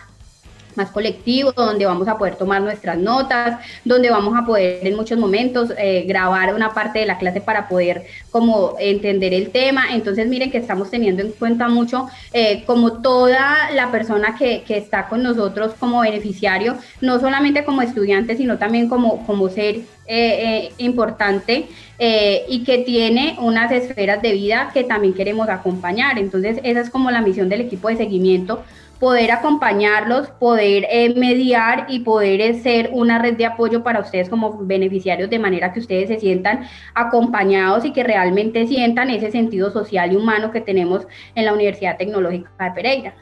más 0.77 0.91
colectivo, 0.91 1.53
donde 1.53 1.87
vamos 1.87 2.09
a 2.09 2.19
poder 2.19 2.37
tomar 2.37 2.63
nuestras 2.63 2.99
notas, 2.99 3.59
donde 3.85 4.11
vamos 4.11 4.35
a 4.37 4.45
poder 4.45 4.87
en 4.87 4.97
muchos 4.97 5.19
momentos 5.19 5.73
eh, 5.79 6.05
grabar 6.07 6.55
una 6.55 6.73
parte 6.75 6.99
de 6.99 7.07
la 7.07 7.19
clase 7.19 7.41
para 7.41 7.69
poder 7.69 8.05
como 8.31 8.75
entender 8.79 9.33
el 9.35 9.51
tema. 9.51 9.87
Entonces 9.93 10.27
miren 10.29 10.51
que 10.51 10.59
estamos 10.59 10.91
teniendo 10.91 11.23
en 11.23 11.33
cuenta 11.33 11.69
mucho 11.69 12.09
eh, 12.33 12.65
como 12.67 13.01
toda 13.01 13.71
la 13.73 13.91
persona 13.91 14.37
que, 14.37 14.63
que, 14.63 14.77
está 14.77 15.09
con 15.09 15.23
nosotros 15.23 15.73
como 15.79 16.01
beneficiario, 16.01 16.77
no 17.01 17.19
solamente 17.19 17.65
como 17.65 17.83
estudiante, 17.83 18.37
sino 18.37 18.59
también 18.59 18.89
como, 18.89 19.27
como 19.27 19.49
ser 19.49 19.81
eh, 20.09 20.71
importante 20.79 21.67
y 21.99 22.63
que 22.63 22.79
tiene 22.79 23.37
unas 23.41 23.73
esferas 23.73 24.21
de 24.21 24.33
vida 24.33 24.71
que 24.75 24.85
también 24.85 25.15
queremos 25.15 25.49
acompañar. 25.49 26.19
Entonces 26.19 26.59
esa 26.63 26.81
es 26.81 26.91
como 26.91 27.11
la 27.11 27.23
misión 27.23 27.49
del 27.49 27.63
equipo 27.63 27.89
de 27.89 27.97
seguimiento 27.97 28.63
poder 28.99 29.31
acompañarlos, 29.31 30.29
poder 30.29 30.87
eh, 30.91 31.15
mediar 31.15 31.87
y 31.89 32.01
poder 32.01 32.41
eh, 32.41 32.61
ser 32.61 32.91
una 32.93 33.19
red 33.19 33.37
de 33.37 33.47
apoyo 33.47 33.83
para 33.83 34.01
ustedes 34.01 34.29
como 34.29 34.59
beneficiarios 34.59 35.29
de 35.31 35.39
manera 35.39 35.73
que 35.73 35.81
ustedes 35.81 36.09
se 36.09 36.19
sientan 36.19 36.67
acompañados 36.95 37.85
y 37.85 37.93
que 37.93 38.05
realmente 38.05 38.67
sientan 38.67 39.11
ese 39.11 39.31
sentido 39.31 39.71
social 39.71 40.13
y 40.13 40.17
humano 40.17 40.51
que 40.51 40.61
tenemos 40.61 41.07
en 41.35 41.45
la 41.45 41.53
Universidad 41.53 41.97
Tecnológica 41.97 42.51
de 42.59 42.71
Pereira. 42.71 43.15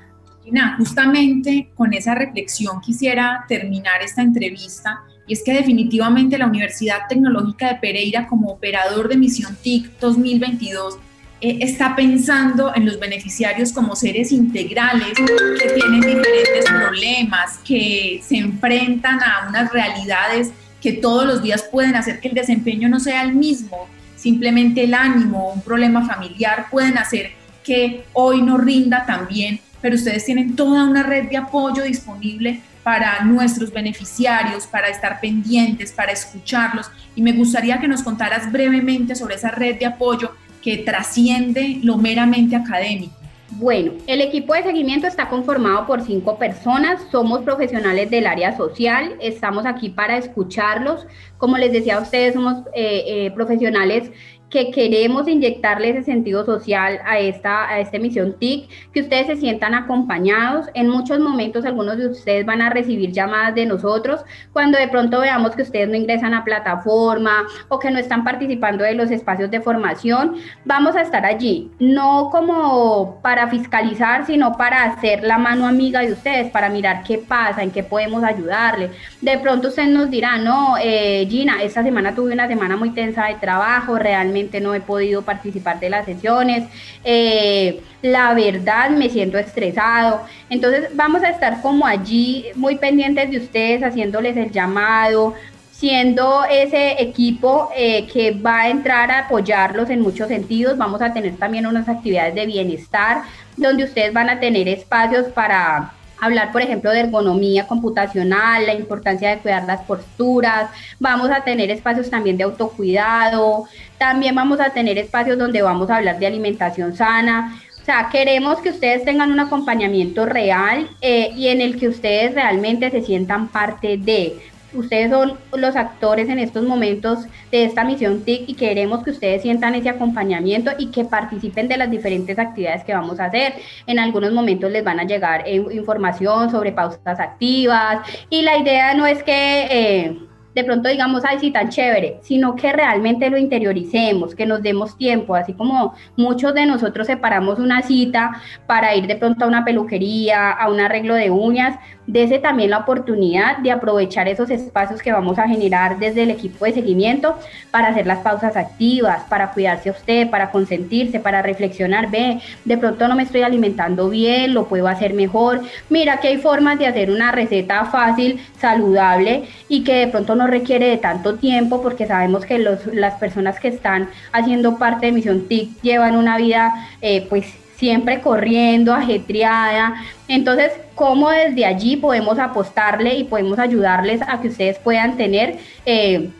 Gina, 0.44 0.76
justamente 0.78 1.70
con 1.74 1.92
esa 1.94 2.14
reflexión 2.14 2.80
quisiera 2.80 3.44
terminar 3.48 4.02
esta 4.02 4.22
entrevista 4.22 5.02
y 5.26 5.32
es 5.32 5.42
que 5.42 5.54
definitivamente 5.54 6.36
la 6.36 6.46
Universidad 6.46 7.08
Tecnológica 7.08 7.68
de 7.68 7.76
Pereira 7.76 8.26
como 8.26 8.50
operador 8.50 9.08
de 9.08 9.16
misión 9.16 9.56
TIC 9.62 9.98
2022 9.98 10.98
eh, 11.44 11.58
está 11.60 11.94
pensando 11.94 12.72
en 12.74 12.86
los 12.86 12.98
beneficiarios 12.98 13.70
como 13.70 13.94
seres 13.96 14.32
integrales 14.32 15.12
que 15.12 15.68
tienen 15.74 16.00
diferentes 16.00 16.64
problemas, 16.64 17.58
que 17.58 18.22
se 18.26 18.38
enfrentan 18.38 19.22
a 19.22 19.46
unas 19.46 19.70
realidades 19.70 20.52
que 20.80 20.94
todos 20.94 21.26
los 21.26 21.42
días 21.42 21.62
pueden 21.70 21.96
hacer 21.96 22.20
que 22.20 22.28
el 22.28 22.34
desempeño 22.34 22.88
no 22.88 22.98
sea 22.98 23.20
el 23.22 23.34
mismo, 23.34 23.88
simplemente 24.16 24.84
el 24.84 24.94
ánimo 24.94 25.52
un 25.52 25.60
problema 25.60 26.06
familiar 26.06 26.68
pueden 26.70 26.96
hacer 26.96 27.32
que 27.62 28.06
hoy 28.14 28.40
no 28.40 28.56
rinda 28.56 29.04
tan 29.04 29.28
bien, 29.28 29.60
pero 29.82 29.96
ustedes 29.96 30.24
tienen 30.24 30.56
toda 30.56 30.84
una 30.84 31.02
red 31.02 31.28
de 31.28 31.36
apoyo 31.36 31.82
disponible 31.82 32.62
para 32.82 33.22
nuestros 33.22 33.70
beneficiarios, 33.70 34.66
para 34.66 34.88
estar 34.88 35.20
pendientes, 35.20 35.92
para 35.92 36.12
escucharlos. 36.12 36.90
Y 37.14 37.20
me 37.20 37.32
gustaría 37.32 37.78
que 37.80 37.88
nos 37.88 38.02
contaras 38.02 38.50
brevemente 38.50 39.14
sobre 39.14 39.34
esa 39.34 39.50
red 39.50 39.78
de 39.78 39.86
apoyo 39.86 40.32
que 40.64 40.78
trasciende 40.78 41.78
lo 41.82 41.98
meramente 41.98 42.56
académico. 42.56 43.14
Bueno, 43.50 43.92
el 44.06 44.20
equipo 44.22 44.54
de 44.54 44.62
seguimiento 44.62 45.06
está 45.06 45.28
conformado 45.28 45.86
por 45.86 46.00
cinco 46.00 46.38
personas, 46.38 47.00
somos 47.12 47.42
profesionales 47.42 48.10
del 48.10 48.26
área 48.26 48.56
social, 48.56 49.16
estamos 49.20 49.66
aquí 49.66 49.90
para 49.90 50.16
escucharlos. 50.16 51.06
Como 51.36 51.58
les 51.58 51.70
decía 51.70 51.98
a 51.98 52.00
ustedes, 52.00 52.34
somos 52.34 52.64
eh, 52.74 53.04
eh, 53.06 53.30
profesionales 53.32 54.10
que 54.50 54.70
queremos 54.70 55.26
inyectarle 55.26 55.90
ese 55.90 56.04
sentido 56.04 56.44
social 56.44 57.00
a 57.04 57.18
esta, 57.18 57.68
a 57.68 57.80
esta 57.80 57.96
emisión 57.96 58.36
TIC, 58.38 58.68
que 58.92 59.00
ustedes 59.00 59.26
se 59.26 59.36
sientan 59.36 59.74
acompañados. 59.74 60.66
En 60.74 60.88
muchos 60.88 61.18
momentos 61.18 61.64
algunos 61.64 61.96
de 61.98 62.08
ustedes 62.08 62.46
van 62.46 62.62
a 62.62 62.70
recibir 62.70 63.10
llamadas 63.10 63.54
de 63.54 63.66
nosotros 63.66 64.20
cuando 64.52 64.78
de 64.78 64.88
pronto 64.88 65.20
veamos 65.20 65.56
que 65.56 65.62
ustedes 65.62 65.88
no 65.88 65.96
ingresan 65.96 66.34
a 66.34 66.44
plataforma 66.44 67.44
o 67.68 67.78
que 67.78 67.90
no 67.90 67.98
están 67.98 68.22
participando 68.22 68.84
de 68.84 68.94
los 68.94 69.10
espacios 69.10 69.50
de 69.50 69.60
formación. 69.60 70.36
Vamos 70.64 70.94
a 70.94 71.02
estar 71.02 71.26
allí, 71.26 71.70
no 71.80 72.28
como 72.30 73.20
para 73.22 73.48
fiscalizar, 73.48 74.24
sino 74.26 74.56
para 74.56 74.84
hacer 74.84 75.24
la 75.24 75.38
mano 75.38 75.66
amiga 75.66 76.00
de 76.00 76.12
ustedes, 76.12 76.50
para 76.50 76.68
mirar 76.68 77.02
qué 77.02 77.18
pasa, 77.18 77.62
en 77.62 77.70
qué 77.70 77.82
podemos 77.82 78.22
ayudarle. 78.22 78.90
De 79.20 79.36
pronto 79.38 79.68
ustedes 79.68 79.88
nos 79.88 80.10
dirán, 80.10 80.44
no, 80.44 80.76
eh, 80.80 81.26
Gina, 81.28 81.62
esta 81.62 81.82
semana 81.82 82.14
tuve 82.14 82.32
una 82.32 82.46
semana 82.46 82.76
muy 82.76 82.90
tensa 82.90 83.26
de 83.26 83.34
trabajo, 83.34 83.98
realmente 83.98 84.33
no 84.60 84.74
he 84.74 84.80
podido 84.80 85.22
participar 85.22 85.80
de 85.80 85.90
las 85.90 86.04
sesiones, 86.04 86.64
eh, 87.04 87.82
la 88.02 88.34
verdad 88.34 88.90
me 88.90 89.08
siento 89.08 89.38
estresado. 89.38 90.22
Entonces 90.50 90.88
vamos 90.94 91.22
a 91.22 91.30
estar 91.30 91.62
como 91.62 91.86
allí 91.86 92.46
muy 92.54 92.76
pendientes 92.76 93.30
de 93.30 93.38
ustedes, 93.38 93.82
haciéndoles 93.82 94.36
el 94.36 94.50
llamado, 94.50 95.34
siendo 95.72 96.44
ese 96.44 97.02
equipo 97.02 97.68
eh, 97.76 98.06
que 98.06 98.30
va 98.30 98.62
a 98.62 98.68
entrar 98.68 99.10
a 99.10 99.20
apoyarlos 99.20 99.90
en 99.90 100.00
muchos 100.00 100.28
sentidos. 100.28 100.78
Vamos 100.78 101.02
a 101.02 101.12
tener 101.12 101.36
también 101.36 101.66
unas 101.66 101.88
actividades 101.88 102.34
de 102.34 102.46
bienestar 102.46 103.22
donde 103.56 103.84
ustedes 103.84 104.12
van 104.12 104.30
a 104.30 104.40
tener 104.40 104.68
espacios 104.68 105.26
para 105.26 105.92
hablar, 106.24 106.52
por 106.52 106.62
ejemplo, 106.62 106.90
de 106.90 107.00
ergonomía 107.00 107.66
computacional, 107.66 108.66
la 108.66 108.74
importancia 108.74 109.30
de 109.30 109.38
cuidar 109.38 109.64
las 109.64 109.82
posturas, 109.82 110.70
vamos 110.98 111.30
a 111.30 111.42
tener 111.42 111.70
espacios 111.70 112.10
también 112.10 112.36
de 112.36 112.44
autocuidado, 112.44 113.64
también 113.98 114.34
vamos 114.34 114.60
a 114.60 114.70
tener 114.70 114.98
espacios 114.98 115.38
donde 115.38 115.62
vamos 115.62 115.90
a 115.90 115.96
hablar 115.96 116.18
de 116.18 116.26
alimentación 116.26 116.96
sana. 116.96 117.60
O 117.80 117.84
sea, 117.84 118.08
queremos 118.10 118.60
que 118.60 118.70
ustedes 118.70 119.04
tengan 119.04 119.30
un 119.30 119.40
acompañamiento 119.40 120.24
real 120.24 120.88
eh, 121.02 121.32
y 121.36 121.48
en 121.48 121.60
el 121.60 121.78
que 121.78 121.88
ustedes 121.88 122.34
realmente 122.34 122.90
se 122.90 123.02
sientan 123.02 123.48
parte 123.48 123.98
de 123.98 124.40
ustedes 124.74 125.10
son 125.10 125.38
los 125.56 125.76
actores 125.76 126.28
en 126.28 126.38
estos 126.38 126.64
momentos 126.64 127.26
de 127.50 127.64
esta 127.64 127.84
misión 127.84 128.22
TIC 128.24 128.48
y 128.48 128.54
queremos 128.54 129.02
que 129.02 129.10
ustedes 129.10 129.42
sientan 129.42 129.74
ese 129.74 129.88
acompañamiento 129.88 130.70
y 130.78 130.86
que 130.90 131.04
participen 131.04 131.68
de 131.68 131.76
las 131.76 131.90
diferentes 131.90 132.38
actividades 132.38 132.84
que 132.84 132.94
vamos 132.94 133.20
a 133.20 133.26
hacer. 133.26 133.54
En 133.86 133.98
algunos 133.98 134.32
momentos 134.32 134.70
les 134.70 134.84
van 134.84 135.00
a 135.00 135.04
llegar 135.04 135.42
eh, 135.46 135.64
información 135.72 136.50
sobre 136.50 136.72
pausas 136.72 137.20
activas 137.20 138.06
y 138.30 138.42
la 138.42 138.58
idea 138.58 138.94
no 138.94 139.06
es 139.06 139.22
que... 139.22 139.66
Eh, 139.70 140.18
de 140.54 140.64
pronto 140.64 140.88
digamos, 140.88 141.24
ay, 141.24 141.38
sí, 141.40 141.50
tan 141.50 141.68
chévere, 141.68 142.18
sino 142.22 142.54
que 142.54 142.72
realmente 142.72 143.28
lo 143.28 143.36
interioricemos, 143.36 144.34
que 144.34 144.46
nos 144.46 144.62
demos 144.62 144.96
tiempo, 144.96 145.34
así 145.34 145.52
como 145.52 145.94
muchos 146.16 146.54
de 146.54 146.66
nosotros 146.66 147.06
separamos 147.06 147.58
una 147.58 147.82
cita 147.82 148.40
para 148.66 148.94
ir 148.94 149.06
de 149.06 149.16
pronto 149.16 149.44
a 149.44 149.48
una 149.48 149.64
peluquería, 149.64 150.50
a 150.50 150.70
un 150.70 150.80
arreglo 150.80 151.14
de 151.14 151.30
uñas, 151.30 151.76
dese 152.06 152.38
también 152.38 152.70
la 152.70 152.78
oportunidad 152.78 153.58
de 153.58 153.70
aprovechar 153.70 154.28
esos 154.28 154.50
espacios 154.50 155.00
que 155.00 155.12
vamos 155.12 155.38
a 155.38 155.48
generar 155.48 155.98
desde 155.98 156.22
el 156.22 156.30
equipo 156.30 156.64
de 156.64 156.72
seguimiento 156.72 157.38
para 157.70 157.88
hacer 157.88 158.06
las 158.06 158.18
pausas 158.18 158.56
activas, 158.56 159.24
para 159.28 159.52
cuidarse 159.52 159.88
a 159.88 159.92
usted, 159.92 160.30
para 160.30 160.50
consentirse, 160.50 161.20
para 161.20 161.42
reflexionar, 161.42 162.10
ve, 162.10 162.40
de 162.64 162.78
pronto 162.78 163.08
no 163.08 163.16
me 163.16 163.22
estoy 163.22 163.42
alimentando 163.42 164.08
bien, 164.08 164.54
lo 164.54 164.66
puedo 164.66 164.88
hacer 164.88 165.14
mejor. 165.14 165.62
Mira 165.88 166.18
que 166.18 166.28
hay 166.28 166.38
formas 166.38 166.78
de 166.78 166.86
hacer 166.86 167.10
una 167.10 167.32
receta 167.32 167.84
fácil, 167.86 168.40
saludable 168.58 169.44
y 169.68 169.84
que 169.84 169.94
de 169.94 170.08
pronto 170.08 170.34
no 170.34 170.46
requiere 170.46 170.88
de 170.88 170.96
tanto 170.98 171.36
tiempo 171.36 171.82
porque 171.82 172.06
sabemos 172.06 172.44
que 172.44 172.58
los, 172.58 172.86
las 172.86 173.14
personas 173.14 173.58
que 173.60 173.68
están 173.68 174.08
haciendo 174.32 174.78
parte 174.78 175.06
de 175.06 175.12
Misión 175.12 175.46
TIC 175.48 175.80
llevan 175.82 176.16
una 176.16 176.36
vida 176.36 176.72
eh, 177.00 177.26
pues 177.28 177.63
siempre 177.76 178.20
corriendo, 178.20 178.94
ajetreada. 178.94 179.94
Entonces, 180.28 180.72
¿cómo 180.94 181.30
desde 181.30 181.64
allí 181.66 181.96
podemos 181.96 182.38
apostarle 182.38 183.14
y 183.14 183.24
podemos 183.24 183.58
ayudarles 183.58 184.20
a 184.26 184.40
que 184.40 184.48
ustedes 184.48 184.78
puedan 184.78 185.16
tener... 185.16 185.58
Eh, 185.86 186.30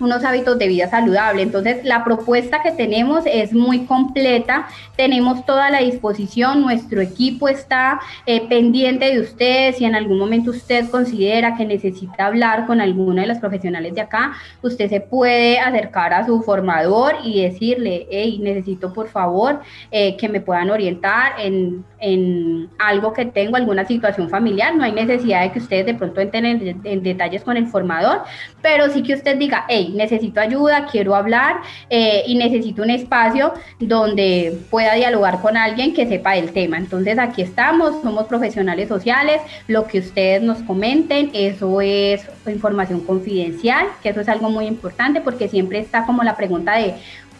unos 0.00 0.24
hábitos 0.24 0.58
de 0.58 0.68
vida 0.68 0.88
saludable. 0.88 1.42
Entonces, 1.42 1.84
la 1.84 2.04
propuesta 2.04 2.62
que 2.62 2.72
tenemos 2.72 3.24
es 3.26 3.52
muy 3.52 3.86
completa, 3.86 4.66
tenemos 4.96 5.44
toda 5.46 5.70
la 5.70 5.80
disposición, 5.80 6.62
nuestro 6.62 7.00
equipo 7.00 7.48
está 7.48 8.00
eh, 8.26 8.46
pendiente 8.48 9.12
de 9.12 9.20
ustedes, 9.20 9.76
si 9.76 9.84
en 9.84 9.94
algún 9.94 10.18
momento 10.18 10.50
usted 10.50 10.88
considera 10.90 11.56
que 11.56 11.64
necesita 11.64 12.26
hablar 12.26 12.66
con 12.66 12.80
alguno 12.80 13.20
de 13.20 13.28
los 13.28 13.38
profesionales 13.38 13.94
de 13.94 14.00
acá, 14.00 14.32
usted 14.62 14.88
se 14.88 15.00
puede 15.00 15.58
acercar 15.58 16.12
a 16.12 16.26
su 16.26 16.42
formador 16.42 17.16
y 17.24 17.42
decirle, 17.42 18.06
hey, 18.10 18.38
necesito 18.42 18.92
por 18.92 19.08
favor 19.08 19.60
eh, 19.90 20.16
que 20.16 20.28
me 20.28 20.40
puedan 20.40 20.70
orientar 20.70 21.32
en, 21.38 21.84
en, 21.98 22.68
algo 22.78 23.12
que 23.12 23.26
tengo, 23.26 23.56
alguna 23.56 23.84
situación 23.84 24.28
familiar, 24.28 24.74
no 24.74 24.84
hay 24.84 24.92
necesidad 24.92 25.42
de 25.42 25.52
que 25.52 25.58
ustedes 25.58 25.86
de 25.86 25.94
pronto 25.94 26.20
entren 26.20 26.44
en, 26.46 26.80
en 26.84 27.02
detalles 27.02 27.42
con 27.42 27.56
el 27.56 27.66
formador, 27.66 28.22
pero 28.62 28.88
sí 28.90 29.02
que 29.02 29.14
usted 29.14 29.36
diga, 29.36 29.64
hey, 29.68 29.89
necesito 29.94 30.40
ayuda, 30.40 30.86
quiero 30.90 31.14
hablar 31.14 31.60
eh, 31.88 32.22
y 32.26 32.36
necesito 32.36 32.82
un 32.82 32.90
espacio 32.90 33.52
donde 33.78 34.58
pueda 34.70 34.94
dialogar 34.94 35.40
con 35.40 35.56
alguien 35.56 35.94
que 35.94 36.06
sepa 36.06 36.32
del 36.32 36.52
tema. 36.52 36.78
Entonces 36.78 37.18
aquí 37.18 37.42
estamos, 37.42 38.02
somos 38.02 38.26
profesionales 38.26 38.88
sociales, 38.88 39.40
lo 39.68 39.86
que 39.86 40.00
ustedes 40.00 40.42
nos 40.42 40.58
comenten, 40.62 41.30
eso 41.34 41.80
es 41.80 42.22
información 42.46 43.00
confidencial, 43.00 43.86
que 44.02 44.10
eso 44.10 44.20
es 44.20 44.28
algo 44.28 44.50
muy 44.50 44.66
importante 44.66 45.20
porque 45.20 45.48
siempre 45.48 45.78
está 45.78 46.06
como 46.06 46.22
la 46.22 46.36
pregunta 46.36 46.76
de, 46.76 46.94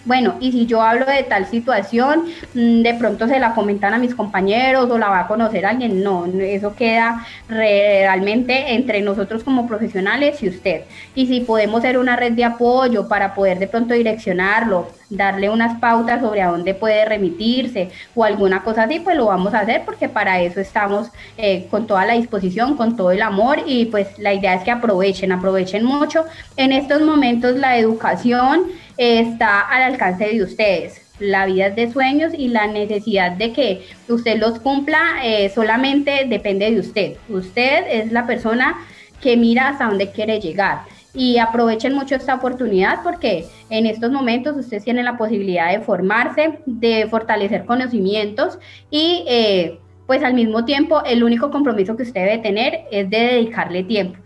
bueno, 0.04 0.36
y 0.40 0.50
si 0.50 0.66
yo 0.66 0.80
hablo 0.80 1.04
de 1.04 1.22
tal 1.24 1.46
situación, 1.46 2.24
mm, 2.54 2.82
de 2.82 2.94
pronto 2.94 3.28
se 3.28 3.38
la 3.38 3.54
comentan 3.54 3.92
a 3.92 3.98
mis 3.98 4.14
compañeros 4.14 4.90
o 4.90 4.98
la 4.98 5.10
va 5.10 5.20
a 5.20 5.26
conocer 5.28 5.66
alguien. 5.66 6.02
No, 6.02 6.26
eso 6.26 6.74
queda 6.74 7.26
realmente 7.48 8.74
entre 8.74 9.02
nosotros 9.02 9.44
como 9.44 9.68
profesionales 9.68 10.42
y 10.42 10.48
usted. 10.48 10.82
Y 11.14 11.26
si 11.26 11.40
podemos 11.40 11.82
ser 11.82 11.98
una 11.98 12.16
red 12.16 12.32
de 12.32 12.44
apoyo 12.44 13.08
para 13.08 13.34
poder 13.34 13.58
de 13.58 13.68
pronto 13.68 13.92
direccionarlo, 13.94 14.88
darle 15.10 15.50
unas 15.50 15.78
pautas 15.80 16.20
sobre 16.20 16.40
a 16.40 16.48
dónde 16.48 16.72
puede 16.72 17.04
remitirse 17.04 17.90
o 18.14 18.24
alguna 18.24 18.62
cosa 18.62 18.84
así, 18.84 19.00
pues 19.00 19.16
lo 19.16 19.26
vamos 19.26 19.52
a 19.54 19.60
hacer 19.60 19.82
porque 19.84 20.08
para 20.08 20.40
eso 20.40 20.60
estamos 20.60 21.10
eh, 21.36 21.66
con 21.70 21.86
toda 21.86 22.06
la 22.06 22.14
disposición, 22.14 22.76
con 22.76 22.96
todo 22.96 23.10
el 23.10 23.20
amor 23.20 23.58
y 23.66 23.86
pues 23.86 24.18
la 24.18 24.32
idea 24.32 24.54
es 24.54 24.62
que 24.62 24.70
aprovechen, 24.70 25.32
aprovechen 25.32 25.84
mucho. 25.84 26.24
En 26.56 26.72
estos 26.72 27.02
momentos 27.02 27.56
la 27.56 27.76
educación 27.76 28.62
está 28.96 29.60
al 29.60 29.82
alcance 29.82 30.26
de 30.26 30.42
ustedes. 30.42 31.02
La 31.18 31.46
vida 31.46 31.66
es 31.66 31.76
de 31.76 31.92
sueños 31.92 32.32
y 32.36 32.48
la 32.48 32.66
necesidad 32.66 33.32
de 33.32 33.52
que 33.52 33.86
usted 34.08 34.38
los 34.38 34.58
cumpla 34.60 35.20
eh, 35.22 35.50
solamente 35.50 36.24
depende 36.26 36.70
de 36.70 36.80
usted. 36.80 37.16
Usted 37.28 37.84
es 37.90 38.12
la 38.12 38.26
persona 38.26 38.78
que 39.20 39.36
mira 39.36 39.68
hasta 39.68 39.86
dónde 39.86 40.10
quiere 40.10 40.40
llegar 40.40 40.80
y 41.12 41.38
aprovechen 41.38 41.94
mucho 41.94 42.14
esta 42.14 42.34
oportunidad 42.34 43.02
porque 43.02 43.46
en 43.68 43.86
estos 43.86 44.10
momentos 44.10 44.56
ustedes 44.56 44.84
tienen 44.84 45.04
la 45.04 45.18
posibilidad 45.18 45.70
de 45.70 45.80
formarse, 45.80 46.60
de 46.66 47.06
fortalecer 47.08 47.64
conocimientos 47.64 48.58
y 48.90 49.24
eh, 49.26 49.78
pues 50.06 50.22
al 50.22 50.34
mismo 50.34 50.64
tiempo 50.64 51.02
el 51.04 51.22
único 51.22 51.50
compromiso 51.50 51.96
que 51.96 52.04
usted 52.04 52.24
debe 52.24 52.38
tener 52.38 52.80
es 52.90 53.10
de 53.10 53.18
dedicarle 53.18 53.82
tiempo. 53.82 54.18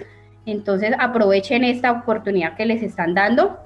Entonces 0.47 0.93
aprovechen 0.99 1.65
esta 1.65 1.91
oportunidad 1.93 2.57
que 2.57 2.67
les 2.67 2.83
están 2.83 3.15
dando 3.15 3.59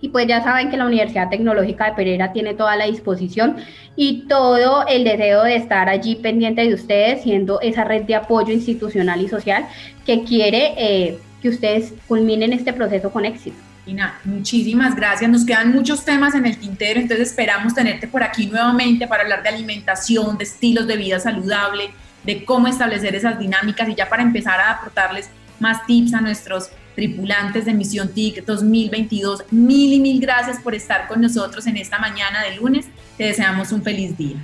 y 0.00 0.10
pues 0.10 0.26
ya 0.26 0.42
saben 0.42 0.70
que 0.70 0.76
la 0.76 0.86
Universidad 0.86 1.28
Tecnológica 1.28 1.86
de 1.86 1.92
Pereira 1.92 2.32
tiene 2.32 2.54
toda 2.54 2.76
la 2.76 2.86
disposición 2.86 3.56
y 3.96 4.26
todo 4.28 4.86
el 4.86 5.04
deseo 5.04 5.42
de 5.42 5.56
estar 5.56 5.88
allí 5.88 6.16
pendiente 6.16 6.62
de 6.62 6.74
ustedes, 6.74 7.22
siendo 7.22 7.60
esa 7.60 7.84
red 7.84 8.02
de 8.02 8.14
apoyo 8.14 8.52
institucional 8.52 9.20
y 9.20 9.28
social 9.28 9.66
que 10.06 10.22
quiere 10.24 10.74
eh, 10.76 11.18
que 11.42 11.48
ustedes 11.48 11.94
culminen 12.06 12.52
este 12.52 12.72
proceso 12.72 13.10
con 13.10 13.24
éxito. 13.24 13.56
Ina, 13.86 14.20
muchísimas 14.24 14.94
gracias. 14.94 15.30
Nos 15.30 15.46
quedan 15.46 15.72
muchos 15.72 16.04
temas 16.04 16.34
en 16.34 16.44
el 16.44 16.58
tintero, 16.58 17.00
entonces 17.00 17.30
esperamos 17.30 17.74
tenerte 17.74 18.06
por 18.06 18.22
aquí 18.22 18.46
nuevamente 18.46 19.08
para 19.08 19.22
hablar 19.22 19.42
de 19.42 19.48
alimentación, 19.48 20.36
de 20.36 20.44
estilos 20.44 20.86
de 20.86 20.96
vida 20.96 21.18
saludable, 21.18 21.90
de 22.22 22.44
cómo 22.44 22.68
establecer 22.68 23.14
esas 23.14 23.38
dinámicas 23.38 23.88
y 23.88 23.94
ya 23.94 24.08
para 24.08 24.22
empezar 24.22 24.60
a 24.60 24.72
aportarles 24.72 25.30
más 25.58 25.86
tips 25.86 26.14
a 26.14 26.20
nuestros 26.20 26.70
tripulantes 26.98 27.64
de 27.64 27.74
Misión 27.74 28.08
TIC 28.08 28.44
2022, 28.44 29.44
mil 29.52 29.92
y 29.92 30.00
mil 30.00 30.20
gracias 30.20 30.58
por 30.60 30.74
estar 30.74 31.06
con 31.06 31.20
nosotros 31.20 31.64
en 31.68 31.76
esta 31.76 32.00
mañana 32.00 32.42
de 32.42 32.56
lunes. 32.56 32.86
Te 33.16 33.22
deseamos 33.22 33.70
un 33.70 33.82
feliz 33.82 34.18
día. 34.18 34.36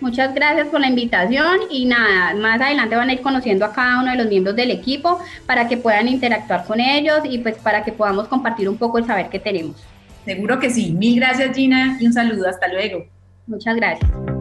Muchas 0.00 0.34
gracias 0.34 0.68
por 0.68 0.80
la 0.80 0.86
invitación 0.86 1.58
y 1.70 1.84
nada, 1.84 2.34
más 2.34 2.62
adelante 2.62 2.96
van 2.96 3.10
a 3.10 3.12
ir 3.12 3.20
conociendo 3.20 3.66
a 3.66 3.74
cada 3.74 4.00
uno 4.00 4.10
de 4.10 4.16
los 4.16 4.26
miembros 4.26 4.56
del 4.56 4.70
equipo 4.70 5.20
para 5.44 5.68
que 5.68 5.76
puedan 5.76 6.08
interactuar 6.08 6.64
con 6.64 6.80
ellos 6.80 7.20
y 7.24 7.38
pues 7.40 7.58
para 7.58 7.84
que 7.84 7.92
podamos 7.92 8.26
compartir 8.26 8.70
un 8.70 8.78
poco 8.78 8.96
el 8.96 9.04
saber 9.04 9.28
que 9.28 9.38
tenemos. 9.38 9.76
Seguro 10.24 10.58
que 10.58 10.70
sí. 10.70 10.92
Mil 10.92 11.16
gracias 11.16 11.54
Gina 11.54 11.98
y 12.00 12.06
un 12.06 12.14
saludo. 12.14 12.48
Hasta 12.48 12.68
luego. 12.68 13.04
Muchas 13.46 13.76
gracias. 13.76 14.37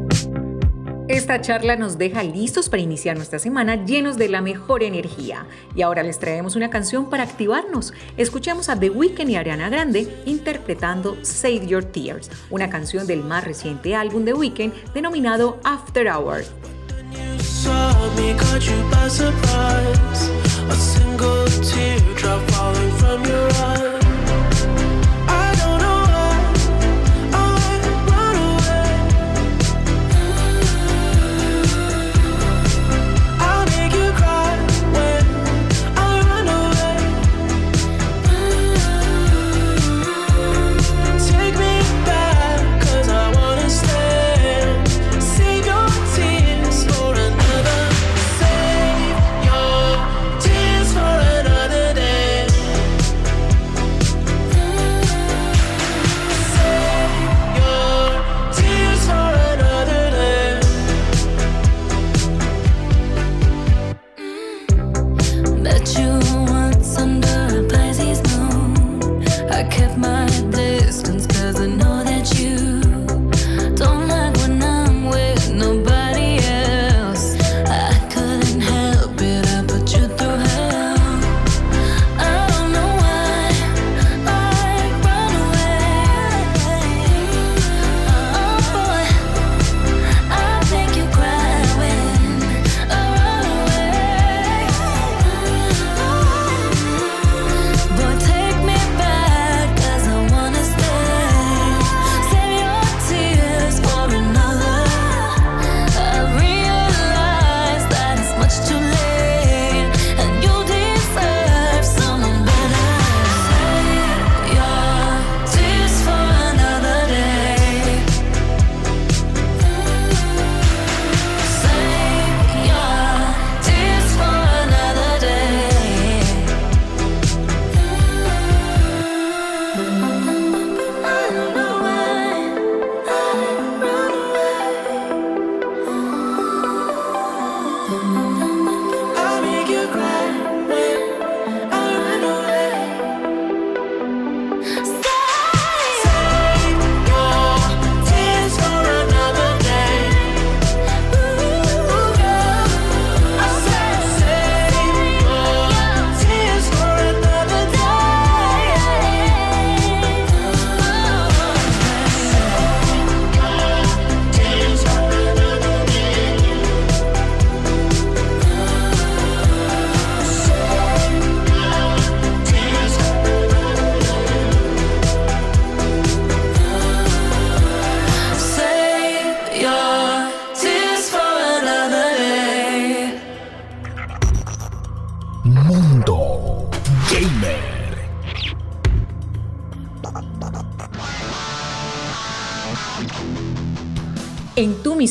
Esta 1.10 1.40
charla 1.40 1.78
nos 1.78 1.98
deja 1.98 2.22
listos 2.22 2.68
para 2.68 2.82
iniciar 2.82 3.16
nuestra 3.16 3.40
semana 3.40 3.86
llenos 3.86 4.18
de 4.18 4.28
la 4.28 4.42
mejor 4.42 4.84
energía. 4.84 5.46
Y 5.74 5.82
ahora 5.82 6.04
les 6.04 6.20
traemos 6.20 6.58
una 6.58 6.70
canción 6.70 7.10
para 7.10 7.24
activarnos. 7.24 7.94
Escuchemos 8.18 8.68
a 8.68 8.78
The 8.78 8.90
Weeknd 8.90 9.30
y 9.30 9.38
Ariana 9.38 9.70
Grande 9.70 10.14
interpretando 10.26 11.18
Save 11.22 11.66
Your 11.66 11.86
Tears, 11.86 12.30
una 12.50 12.70
canción 12.70 13.08
del 13.08 13.24
más 13.24 13.46
reciente 13.46 13.96
álbum 13.96 14.26
de 14.26 14.34
Weeknd 14.34 14.74
denominado 14.94 15.62
After 15.64 16.10
Hours. 16.10 16.52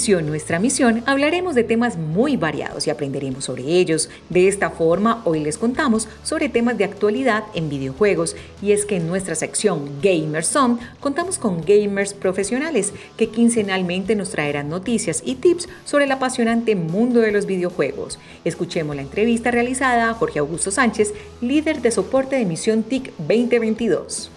Nuestra 0.07 0.61
misión, 0.61 1.03
hablaremos 1.07 1.57
de 1.57 1.65
temas 1.65 1.97
muy 1.99 2.37
variados 2.37 2.87
y 2.87 2.91
aprenderemos 2.91 3.45
sobre 3.45 3.65
ellos. 3.65 4.09
De 4.31 4.47
esta 4.47 4.71
forma, 4.71 5.21
hoy 5.25 5.41
les 5.41 5.59
contamos 5.59 6.07
sobre 6.23 6.49
temas 6.49 6.79
de 6.79 6.85
actualidad 6.85 7.43
en 7.55 7.69
videojuegos 7.69 8.37
y 8.63 8.71
es 8.71 8.87
que 8.87 8.97
en 8.97 9.09
nuestra 9.09 9.35
sección 9.35 9.91
Gamers 10.01 10.55
On 10.55 10.79
contamos 11.01 11.39
con 11.39 11.61
gamers 11.61 12.15
profesionales 12.15 12.93
que 13.17 13.31
quincenalmente 13.31 14.15
nos 14.15 14.31
traerán 14.31 14.69
noticias 14.69 15.23
y 15.25 15.35
tips 15.35 15.69
sobre 15.85 16.05
el 16.05 16.13
apasionante 16.13 16.77
mundo 16.77 17.19
de 17.19 17.33
los 17.33 17.47
videojuegos. 17.47 18.21
Escuchemos 18.45 18.95
la 18.95 19.03
entrevista 19.03 19.51
realizada 19.51 20.09
a 20.09 20.15
Jorge 20.15 20.39
Augusto 20.39 20.71
Sánchez, 20.71 21.15
líder 21.41 21.83
de 21.83 21.91
soporte 21.91 22.37
de 22.37 22.45
Misión 22.45 22.85
TIC 22.85 23.13
2022. 23.19 24.36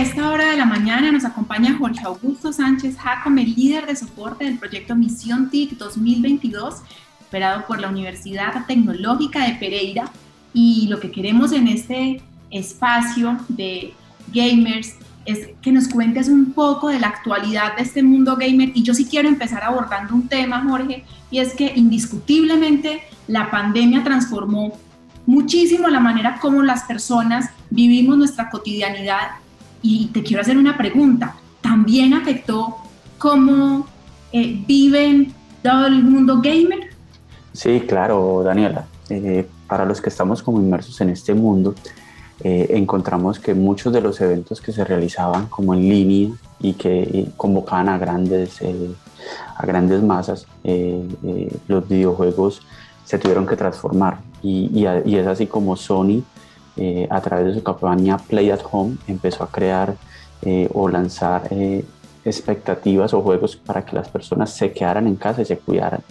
A 0.00 0.02
esta 0.02 0.30
hora 0.30 0.52
de 0.52 0.56
la 0.56 0.64
mañana 0.64 1.12
nos 1.12 1.26
acompaña 1.26 1.76
Jorge 1.76 2.00
Augusto 2.06 2.54
Sánchez 2.54 2.96
Jacome, 2.96 3.44
líder 3.44 3.84
de 3.84 3.94
soporte 3.94 4.46
del 4.46 4.56
proyecto 4.56 4.96
Misión 4.96 5.50
TIC 5.50 5.76
2022, 5.76 6.76
operado 7.26 7.66
por 7.66 7.82
la 7.82 7.90
Universidad 7.90 8.64
Tecnológica 8.66 9.44
de 9.44 9.56
Pereira. 9.56 10.10
Y 10.54 10.86
lo 10.88 11.00
que 11.00 11.10
queremos 11.10 11.52
en 11.52 11.68
este 11.68 12.22
espacio 12.50 13.36
de 13.48 13.92
gamers 14.32 14.94
es 15.26 15.50
que 15.60 15.70
nos 15.70 15.86
cuentes 15.86 16.28
un 16.28 16.54
poco 16.54 16.88
de 16.88 16.98
la 16.98 17.08
actualidad 17.08 17.76
de 17.76 17.82
este 17.82 18.02
mundo 18.02 18.36
gamer. 18.36 18.72
Y 18.72 18.82
yo 18.82 18.94
sí 18.94 19.04
quiero 19.04 19.28
empezar 19.28 19.62
abordando 19.64 20.14
un 20.14 20.28
tema, 20.28 20.64
Jorge, 20.66 21.04
y 21.30 21.40
es 21.40 21.52
que 21.52 21.74
indiscutiblemente 21.76 23.02
la 23.28 23.50
pandemia 23.50 24.02
transformó 24.02 24.72
muchísimo 25.26 25.88
la 25.88 26.00
manera 26.00 26.38
como 26.40 26.62
las 26.62 26.84
personas 26.84 27.50
vivimos 27.68 28.16
nuestra 28.16 28.48
cotidianidad 28.48 29.39
y 29.82 30.06
te 30.08 30.22
quiero 30.22 30.42
hacer 30.42 30.56
una 30.56 30.76
pregunta. 30.76 31.36
¿También 31.60 32.14
afectó 32.14 32.76
cómo 33.18 33.86
eh, 34.32 34.62
viven 34.66 35.34
todo 35.62 35.86
el 35.86 36.02
mundo 36.02 36.40
gamer? 36.42 36.90
Sí, 37.52 37.80
claro, 37.86 38.42
Daniela. 38.42 38.86
Eh, 39.08 39.46
para 39.66 39.84
los 39.84 40.00
que 40.00 40.08
estamos 40.08 40.42
como 40.42 40.60
inmersos 40.60 41.00
en 41.00 41.10
este 41.10 41.34
mundo, 41.34 41.74
encontramos 42.42 43.38
que 43.38 43.52
muchos 43.52 43.92
de 43.92 44.00
los 44.00 44.18
eventos 44.22 44.62
que 44.62 44.72
se 44.72 44.82
realizaban 44.82 45.46
como 45.48 45.74
en 45.74 45.80
línea 45.80 46.30
y 46.58 46.72
que 46.72 47.28
convocaban 47.36 47.90
a 47.90 47.98
grandes, 47.98 48.60
a 49.56 49.66
grandes 49.66 50.02
masas, 50.02 50.46
los 51.68 51.86
videojuegos 51.86 52.62
se 53.10 53.18
tuvieron 53.18 53.44
que 53.44 53.56
transformar. 53.56 54.18
Y, 54.42 54.84
es 54.86 55.26
así 55.26 55.46
como 55.46 55.76
Sony, 55.76 56.22
a 57.10 57.20
través 57.20 57.46
de 57.46 57.54
su 57.54 57.62
campaña 57.62 58.16
Play 58.16 58.50
at 58.50 58.60
Home, 58.70 58.96
empezó 59.06 59.44
a 59.44 59.50
crear 59.50 59.96
o 60.72 60.88
lanzar 60.88 61.48
expectativas 62.24 63.14
o 63.14 63.22
juegos 63.22 63.56
para 63.56 63.84
que 63.84 63.96
las 63.96 64.08
personas 64.08 64.50
se 64.50 64.72
quedaran 64.72 65.06
en 65.06 65.16
casa 65.16 65.42
y 65.42 65.44
se 65.44 65.58
cuidaran, 65.58 66.02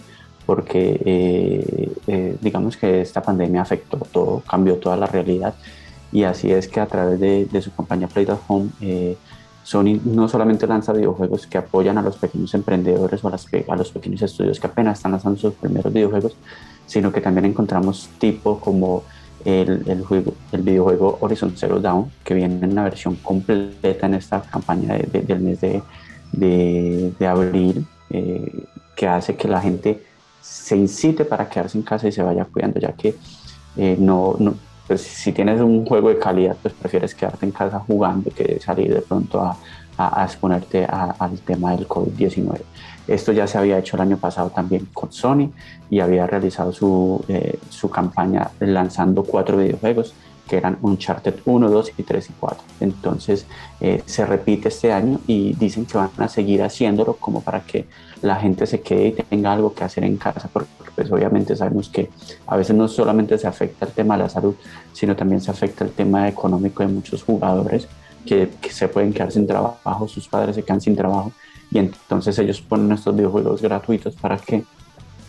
porque 0.46 1.00
eh, 1.04 1.92
eh, 2.06 2.36
digamos 2.40 2.76
que 2.76 3.00
esta 3.00 3.22
pandemia 3.22 3.62
afectó 3.62 3.98
todo, 4.10 4.42
cambió 4.48 4.76
toda 4.76 4.96
la 4.96 5.06
realidad. 5.06 5.54
Y 6.12 6.24
así 6.24 6.50
es 6.50 6.66
que 6.66 6.80
a 6.80 6.86
través 6.86 7.20
de, 7.20 7.62
su 7.62 7.70
compañía 7.70 8.08
Play 8.08 8.26
at 8.28 8.38
Home, 8.48 8.70
eh, 8.80 9.16
Sony 9.62 10.00
no 10.04 10.26
solamente 10.26 10.66
lanza 10.66 10.92
videojuegos 10.92 11.46
que 11.46 11.58
apoyan 11.58 11.98
a 11.98 12.02
los 12.02 12.16
pequeños 12.16 12.52
emprendedores 12.54 13.22
o 13.22 13.28
a, 13.28 13.30
las, 13.30 13.46
a 13.68 13.76
los 13.76 13.92
pequeños 13.92 14.22
estudios 14.22 14.58
que 14.58 14.66
apenas 14.66 14.98
están 14.98 15.12
lanzando 15.12 15.38
sus 15.38 15.54
primeros 15.54 15.92
videojuegos, 15.92 16.34
sino 16.86 17.12
que 17.12 17.20
también 17.20 17.44
encontramos 17.44 18.08
tipo 18.18 18.58
como 18.58 19.04
el, 19.44 20.04
juego, 20.04 20.34
el 20.52 20.62
videojuego 20.62 21.18
Horizon 21.20 21.54
Zero 21.56 21.80
Dawn, 21.80 22.10
que 22.24 22.34
viene 22.34 22.64
en 22.64 22.72
una 22.72 22.84
versión 22.84 23.16
completa 23.16 24.06
en 24.06 24.14
esta 24.14 24.42
campaña 24.42 24.96
del 24.96 25.40
mes 25.40 25.60
de, 25.60 25.82
de, 26.32 27.26
abril, 27.26 27.86
eh, 28.10 28.64
que 28.94 29.06
hace 29.06 29.36
que 29.36 29.48
la 29.48 29.60
gente 29.60 30.02
se 30.40 30.76
incite 30.76 31.24
para 31.24 31.48
quedarse 31.48 31.78
en 31.78 31.82
casa 31.82 32.08
y 32.08 32.12
se 32.12 32.22
vaya 32.22 32.44
cuidando, 32.44 32.80
ya 32.80 32.92
que 32.92 33.14
eh, 33.76 33.96
no, 33.98 34.36
no 34.38 34.54
pues, 34.86 35.02
si 35.02 35.32
tienes 35.32 35.60
un 35.60 35.86
juego 35.86 36.08
de 36.08 36.18
calidad, 36.18 36.56
pues 36.60 36.74
prefieres 36.74 37.14
quedarte 37.14 37.46
en 37.46 37.52
casa 37.52 37.78
jugando 37.78 38.30
que 38.30 38.58
salir 38.60 38.92
de 38.92 39.00
pronto 39.00 39.40
a, 39.40 39.56
a, 39.96 40.24
exponerte 40.24 40.84
al 40.84 41.38
tema 41.40 41.76
del 41.76 41.86
COVID-19. 41.86 42.58
Esto 43.10 43.32
ya 43.32 43.48
se 43.48 43.58
había 43.58 43.76
hecho 43.76 43.96
el 43.96 44.02
año 44.02 44.18
pasado 44.18 44.50
también 44.50 44.86
con 44.94 45.10
Sony 45.10 45.50
y 45.90 45.98
había 45.98 46.28
realizado 46.28 46.72
su, 46.72 47.24
eh, 47.26 47.58
su 47.68 47.90
campaña 47.90 48.52
lanzando 48.60 49.24
cuatro 49.24 49.56
videojuegos 49.56 50.14
que 50.48 50.56
eran 50.56 50.78
Uncharted 50.80 51.34
1, 51.44 51.70
2 51.70 51.92
y 51.96 52.02
3 52.04 52.30
y 52.30 52.32
4. 52.38 52.64
Entonces 52.78 53.46
eh, 53.80 54.02
se 54.06 54.24
repite 54.24 54.68
este 54.68 54.92
año 54.92 55.20
y 55.26 55.54
dicen 55.54 55.86
que 55.86 55.98
van 55.98 56.10
a 56.18 56.28
seguir 56.28 56.62
haciéndolo 56.62 57.14
como 57.14 57.40
para 57.40 57.60
que 57.62 57.86
la 58.22 58.36
gente 58.36 58.64
se 58.66 58.80
quede 58.80 59.08
y 59.08 59.12
tenga 59.12 59.52
algo 59.52 59.74
que 59.74 59.82
hacer 59.82 60.04
en 60.04 60.16
casa, 60.16 60.48
porque 60.52 60.70
pues 60.94 61.10
obviamente 61.10 61.56
sabemos 61.56 61.88
que 61.88 62.10
a 62.46 62.56
veces 62.56 62.76
no 62.76 62.86
solamente 62.86 63.38
se 63.38 63.48
afecta 63.48 63.86
el 63.86 63.92
tema 63.92 64.16
de 64.16 64.24
la 64.24 64.28
salud, 64.28 64.54
sino 64.92 65.16
también 65.16 65.40
se 65.40 65.50
afecta 65.50 65.84
el 65.84 65.90
tema 65.90 66.28
económico 66.28 66.84
de 66.84 66.92
muchos 66.92 67.24
jugadores 67.24 67.88
que, 68.24 68.50
que 68.60 68.70
se 68.70 68.86
pueden 68.86 69.12
quedar 69.12 69.32
sin 69.32 69.48
trabajo, 69.48 70.06
sus 70.06 70.28
padres 70.28 70.54
se 70.54 70.62
quedan 70.62 70.80
sin 70.80 70.94
trabajo 70.94 71.32
y 71.70 71.78
entonces 71.78 72.38
ellos 72.38 72.60
ponen 72.60 72.92
estos 72.92 73.14
videojuegos 73.14 73.62
gratuitos 73.62 74.14
para 74.16 74.36
que 74.36 74.64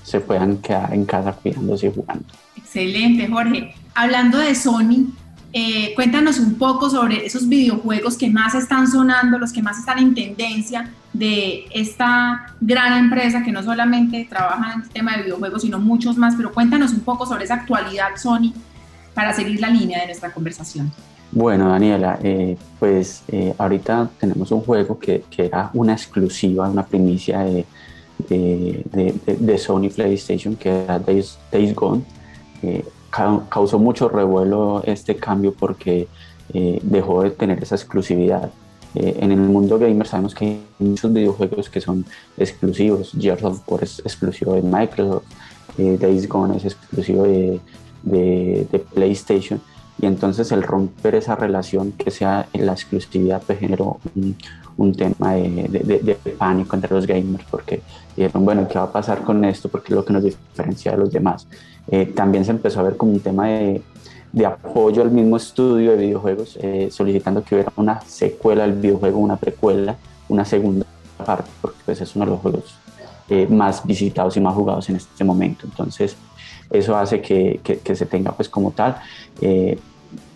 se 0.04 0.19
puedan 0.19 0.58
quedar 0.58 0.93
en 0.93 1.06
casa 1.06 1.34
cuidándose 1.34 1.88
y 1.88 1.93
jugando. 1.93 2.25
Excelente, 2.56 3.27
Jorge. 3.27 3.75
Hablando 3.93 4.39
de 4.39 4.56
Sony, 4.56 5.13
eh, 5.54 5.93
cuéntanos 5.95 6.39
un 6.39 6.56
poco 6.56 6.89
sobre 6.89 7.25
esos 7.25 7.47
videojuegos 7.47 8.17
que 8.17 8.30
más 8.30 8.56
están 8.56 8.88
sonando, 8.88 9.38
los 9.38 9.51
que 9.51 9.62
más 9.62 9.77
están 9.77 9.99
en 9.99 10.15
tendencia 10.15 10.89
de 11.13 11.65
esta 11.71 12.54
gran 12.62 12.97
empresa 12.97 13.43
que 13.43 13.51
no 13.51 13.62
solamente 13.62 14.25
trabaja 14.30 14.73
en 14.73 14.82
el 14.82 14.89
tema 14.89 15.17
de 15.17 15.23
videojuegos, 15.23 15.62
sino 15.62 15.77
muchos 15.77 16.17
más, 16.17 16.36
pero 16.36 16.54
cuéntanos 16.54 16.93
un 16.93 17.01
poco 17.01 17.25
sobre 17.25 17.43
esa 17.43 17.56
actualidad 17.56 18.15
Sony 18.15 18.54
para 19.13 19.34
seguir 19.34 19.60
la 19.60 19.69
línea 19.69 19.99
de 19.99 20.06
nuestra 20.06 20.32
conversación. 20.32 20.91
Bueno, 21.32 21.70
Daniela, 21.70 22.20
eh, 22.22 22.58
pues 22.80 23.24
eh, 23.30 23.54
ahorita 23.58 24.12
tenemos 24.20 24.52
un 24.52 24.62
juego 24.62 25.00
que, 25.00 25.24
era 25.38 25.72
una 25.74 25.94
exclusiva, 25.94 26.70
una 26.70 26.86
primicia 26.86 27.39
de, 27.39 27.65
Sony 29.58 29.89
PlayStation, 29.89 30.56
que 30.56 30.84
era 30.84 31.00
Days, 31.00 31.39
Gone 31.74 32.04
causó 33.50 33.80
mucho 33.80 34.10
revuelo 34.10 34.82
este 34.86 35.15
cambio 35.15 35.54
porque 35.54 36.08
eh, 36.54 36.80
dejó 36.82 37.24
de 37.24 37.32
tener 37.32 37.62
esa 37.62 37.76
exclusividad. 37.76 38.52
Eh, 38.96 39.17
en 39.22 39.32
el 39.32 39.39
mundo 39.39 39.80
gamer 39.80 40.06
sabemos 40.06 40.36
que 40.36 40.46
hay 40.46 40.62
muchos 40.80 41.13
videojuegos 41.13 41.70
que 41.70 41.82
son 41.82 42.06
exclusivos. 42.38 43.12
Gears 43.17 43.44
of 43.44 43.62
War 43.67 43.84
es 43.84 44.00
exclusivo 44.00 44.56
de 44.56 44.62
Microsoft, 44.62 45.26
eh, 45.78 45.98
Days 46.00 46.28
Gone 46.28 46.58
es 46.58 46.65
exclusivo 46.65 47.24
de, 47.24 47.60
de, 48.04 48.86
PlayStation. 48.94 49.62
Y 50.02 50.08
entonces 50.08 50.52
el 50.52 50.64
romper 50.64 51.16
esa 51.16 51.36
relación 51.36 51.92
que 51.94 52.12
sea 52.12 52.48
en 52.54 52.66
la 52.66 52.74
exclusividad 52.74 53.42
pues 53.46 53.60
generó 53.60 54.00
un, 54.16 54.36
un 54.78 54.94
tema 54.94 55.34
de, 55.34 55.68
de, 55.70 56.16
pánico 56.32 56.76
entre 56.76 56.94
los 56.94 57.06
gamers 57.06 57.46
porque 57.50 57.82
dijeron, 58.16 58.44
bueno, 58.44 58.68
¿qué 58.68 58.80
va 58.80 58.86
a 58.86 58.92
pasar 58.92 59.22
con 59.22 59.46
esto? 59.46 59.70
Porque 59.70 59.90
es 59.90 59.96
lo 59.96 60.04
que 60.04 60.14
nos 60.14 60.24
diferencia 60.24 60.92
de 60.92 60.98
los 60.98 61.12
demás. 61.12 61.48
Eh, 61.88 62.08
también 62.16 62.46
se 62.46 62.52
empezó 62.52 62.80
a 62.80 62.84
ver 62.84 62.98
como 62.98 63.12
un 63.12 63.20
tema 63.20 63.48
de, 63.48 63.82
de 64.32 64.46
apoyo 64.46 65.02
al 65.02 65.12
mismo 65.12 65.38
estudio 65.38 65.92
de 65.92 65.98
videojuegos, 65.98 66.58
eh, 66.62 66.90
solicitando 66.92 67.44
que 67.44 67.56
hubiera 67.56 67.72
una 67.76 68.02
secuela 68.02 68.64
del 68.64 68.74
videojuego, 68.74 69.20
una 69.20 69.38
precuela, 69.38 69.98
una 70.30 70.46
segunda 70.46 70.86
parte, 71.24 71.50
porque 71.62 71.78
pues, 71.86 72.02
es 72.02 72.16
uno 72.16 72.26
de 72.26 72.32
los 72.32 72.40
juegos 72.40 72.76
eh, 73.30 73.48
más 73.48 73.86
visitados 73.86 74.36
y 74.38 74.42
más 74.42 74.56
jugados 74.56 74.90
en 74.90 74.96
este 74.96 75.24
momento. 75.24 75.66
Entonces, 75.66 76.16
eso 76.70 76.96
hace 76.96 77.22
que, 77.22 77.60
que, 77.62 77.96
se 77.96 78.06
tenga 78.06 78.32
pues 78.32 78.48
como 78.48 78.72
tal. 78.72 78.96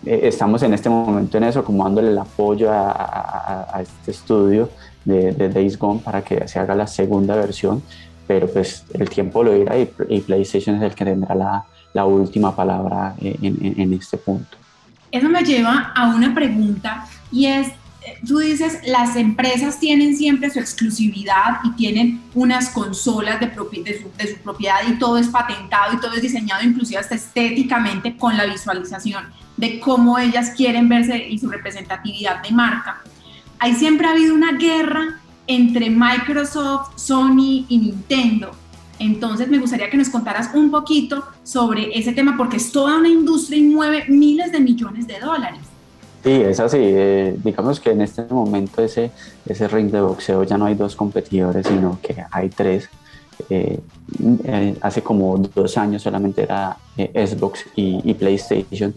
Estamos 0.06 0.62
en 0.62 0.74
este 0.74 0.88
momento 0.88 1.36
en 1.38 1.44
eso, 1.44 1.64
como 1.64 1.84
dándole 1.84 2.08
el 2.08 2.18
apoyo 2.18 2.72
a, 2.72 3.66
a, 3.72 3.82
este 3.82 4.10
estudio 4.10 4.70
de, 5.04 5.32
de, 5.32 5.48
Days 5.48 5.78
Gone 5.78 6.00
para 6.00 6.22
que 6.22 6.46
se 6.48 6.58
haga 6.58 6.74
la 6.74 6.86
segunda 6.86 7.36
versión 7.36 7.82
pero 8.26 8.48
pues 8.48 8.84
el 8.94 9.08
tiempo 9.08 9.42
lo 9.42 9.52
dirá 9.52 9.78
y, 9.78 9.86
PlayStation 10.20 10.76
es 10.76 10.82
el 10.82 10.94
que 10.94 11.04
tendrá 11.04 11.34
la, 11.34 11.64
la 11.92 12.04
última 12.04 12.54
palabra 12.54 13.14
en, 13.20 13.74
en, 13.78 13.92
este 13.92 14.16
punto. 14.16 14.56
Eso 15.10 15.28
me 15.28 15.42
lleva 15.42 15.92
a 15.94 16.08
una 16.08 16.34
pregunta 16.34 17.06
y 17.30 17.46
es, 17.46 17.68
tú 18.26 18.38
dices, 18.38 18.80
las 18.86 19.16
empresas 19.16 19.78
tienen 19.78 20.16
siempre 20.16 20.50
su 20.50 20.58
exclusividad 20.58 21.60
y 21.64 21.70
tienen 21.72 22.22
unas 22.34 22.70
consolas 22.70 23.38
de, 23.38 23.46
de, 23.46 23.54
su, 24.00 24.10
de, 24.16 24.34
su, 24.34 24.38
propiedad 24.42 24.80
y 24.88 24.98
todo 24.98 25.18
es 25.18 25.28
patentado 25.28 25.94
y 25.94 26.00
todo 26.00 26.14
es 26.14 26.22
diseñado 26.22 26.64
inclusive 26.64 26.98
hasta 26.98 27.14
estéticamente 27.14 28.16
con 28.16 28.36
la 28.36 28.44
visualización 28.46 29.24
de 29.56 29.80
cómo 29.80 30.18
ellas 30.18 30.50
quieren 30.56 30.88
verse 30.88 31.28
y 31.28 31.38
su 31.38 31.48
representatividad 31.48 32.42
de 32.42 32.50
marca. 32.52 33.02
Hay 33.58 33.74
siempre 33.74 34.06
ha 34.06 34.10
habido 34.10 34.34
una 34.34 34.52
guerra 34.52 35.20
entre 35.46 35.90
Microsoft, 35.90 36.98
Sony 36.98 37.64
y 37.68 37.78
Nintendo. 37.78 38.50
Entonces 38.98 39.48
me 39.48 39.58
gustaría 39.58 39.90
que 39.90 39.96
nos 39.96 40.08
contaras 40.08 40.50
un 40.54 40.70
poquito 40.70 41.24
sobre 41.42 41.98
ese 41.98 42.12
tema 42.12 42.36
porque 42.36 42.56
es 42.56 42.72
toda 42.72 42.98
una 42.98 43.08
industria 43.08 43.58
y 43.58 43.62
mueve 43.62 44.04
miles 44.08 44.52
de 44.52 44.60
millones 44.60 45.06
de 45.06 45.20
dólares. 45.20 45.60
Sí, 46.24 46.32
es 46.32 46.58
así. 46.58 46.78
Eh, 46.80 47.36
digamos 47.44 47.78
que 47.78 47.90
en 47.90 48.00
este 48.00 48.24
momento 48.24 48.82
ese, 48.82 49.10
ese 49.46 49.68
ring 49.68 49.90
de 49.90 50.00
boxeo 50.00 50.42
ya 50.44 50.58
no 50.58 50.64
hay 50.64 50.74
dos 50.74 50.96
competidores, 50.96 51.66
sino 51.66 51.98
que 52.02 52.16
hay 52.30 52.48
tres. 52.48 52.88
Eh, 53.50 53.78
eh, 54.44 54.76
hace 54.80 55.02
como 55.02 55.36
dos 55.36 55.76
años 55.76 56.02
solamente 56.02 56.42
era 56.42 56.78
Xbox 56.96 57.66
y, 57.76 58.00
y 58.02 58.14
PlayStation, 58.14 58.94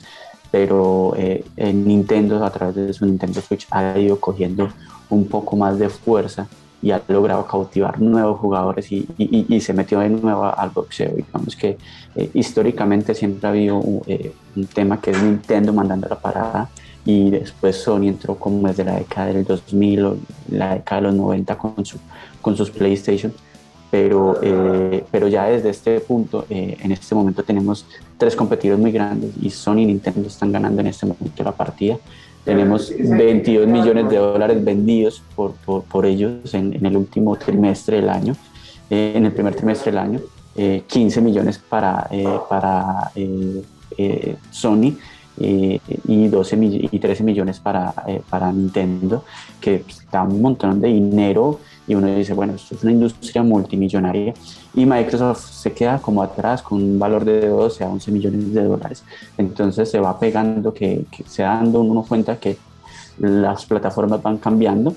pero 0.52 1.14
Nintendo 1.58 2.44
a 2.44 2.50
través 2.50 2.76
de 2.76 2.94
su 2.94 3.06
Nintendo 3.06 3.42
Switch 3.42 3.68
ha 3.72 3.98
ido 3.98 4.20
cogiendo 4.20 4.70
un 5.10 5.28
poco 5.28 5.56
más 5.56 5.78
de 5.78 5.90
fuerza 5.90 6.48
y 6.82 6.92
ha 6.92 7.02
logrado 7.08 7.46
cautivar 7.46 8.00
nuevos 8.00 8.40
jugadores 8.40 8.92
y, 8.92 9.06
y, 9.18 9.62
se 9.62 9.74
metió 9.74 10.00
de 10.00 10.10
nuevo 10.10 10.46
al 10.46 10.70
boxeo. 10.70 11.12
Digamos 11.14 11.56
que 11.56 11.78
eh, 12.16 12.30
históricamente 12.34 13.14
siempre 13.14 13.48
ha 13.48 13.52
habido 13.52 13.82
eh, 14.08 14.34
un, 14.56 14.66
tema 14.68 15.02
que 15.02 15.12
es 15.12 15.22
Nintendo 15.22 15.74
mandando 15.74 16.08
la 16.08 16.20
parada 16.20 16.70
y 17.04 17.32
después 17.32 17.76
Sony 17.76 18.08
entró 18.08 18.36
como 18.36 18.68
desde 18.68 18.86
la 18.86 18.96
década 18.96 19.28
del 19.28 19.44
2000 19.44 20.06
o 20.06 20.18
la 20.52 20.76
década 20.76 21.02
de 21.02 21.08
los 21.08 21.16
90 21.16 21.58
con, 21.58 21.86
su, 21.86 21.98
con 22.42 22.56
sus 22.56 22.70
PlayStation. 22.72 23.34
Pero, 23.92 24.40
eh, 24.44 25.04
pero 25.10 25.28
ya 25.28 25.46
desde 25.46 25.70
este 25.70 26.00
punto, 26.00 26.46
en 26.50 26.92
este 26.92 27.16
momento 27.16 27.44
tenemos 27.44 27.88
tres 28.20 28.36
competidores 28.36 28.80
muy 28.80 28.92
grandes 28.92 29.32
y 29.42 29.50
Sony 29.50 29.80
y 29.80 29.86
Nintendo 29.88 30.28
están 30.28 30.52
ganando 30.52 30.82
en 30.82 30.88
este 30.88 31.08
momento 31.08 31.44
la 31.44 31.54
partida. 31.54 31.98
Tenemos 32.46 32.92
22 32.98 33.68
millones 33.68 34.10
de 34.10 34.18
dólares 34.18 34.64
vendidos 34.64 35.22
por, 35.36 35.54
por, 35.54 35.84
por 35.84 36.06
ellos 36.06 36.54
en, 36.54 36.74
en, 36.74 36.86
el 36.86 36.98
último 36.98 37.36
trimestre 37.36 37.98
del 37.98 38.10
año, 38.10 38.36
eh, 38.90 39.14
en 39.16 39.26
el 39.26 39.34
primer 39.34 39.56
trimestre 39.56 39.92
del 39.92 40.00
año, 40.00 40.20
15 40.56 41.20
eh, 41.20 41.22
millones 41.22 41.60
para, 41.60 42.08
eh, 42.12 42.28
para 42.50 43.12
Sony 44.52 44.98
y, 45.38 46.28
12 46.28 46.58
y 46.92 47.00
13 47.00 47.24
millones 47.24 47.60
para, 47.60 47.94
para 48.30 48.52
Nintendo, 48.52 49.24
que 49.62 49.84
da 50.12 50.24
un 50.24 50.42
montón 50.42 50.82
de 50.82 50.88
dinero 50.88 51.60
y 51.90 51.96
uno 51.96 52.08
dice, 52.08 52.36
bueno, 52.36 52.54
esto 52.54 52.76
es 52.76 52.84
una 52.84 52.92
industria 52.92 53.42
multimillonaria 53.42 54.36
y 54.76 54.86
Microsoft 54.86 55.50
se 55.50 55.74
queda 55.74 55.98
como 55.98 56.22
atrás 56.22 56.62
con 56.62 56.84
un 56.84 57.00
valor 57.00 57.26
de 57.26 57.48
12 57.48 57.84
a 57.84 57.90
11 57.90 58.12
millones 58.12 58.54
de 58.54 58.64
dólares. 58.64 59.04
Entonces 59.40 59.90
se 59.90 60.00
va 60.00 60.20
pegando, 60.20 60.72
que, 60.72 61.06
que 61.10 61.24
se 61.24 61.42
va 61.42 61.56
dando 61.56 61.82
uno 61.82 62.04
cuenta 62.08 62.38
que 62.38 62.58
las 63.18 63.66
plataformas 63.66 64.22
van 64.22 64.38
cambiando, 64.38 64.94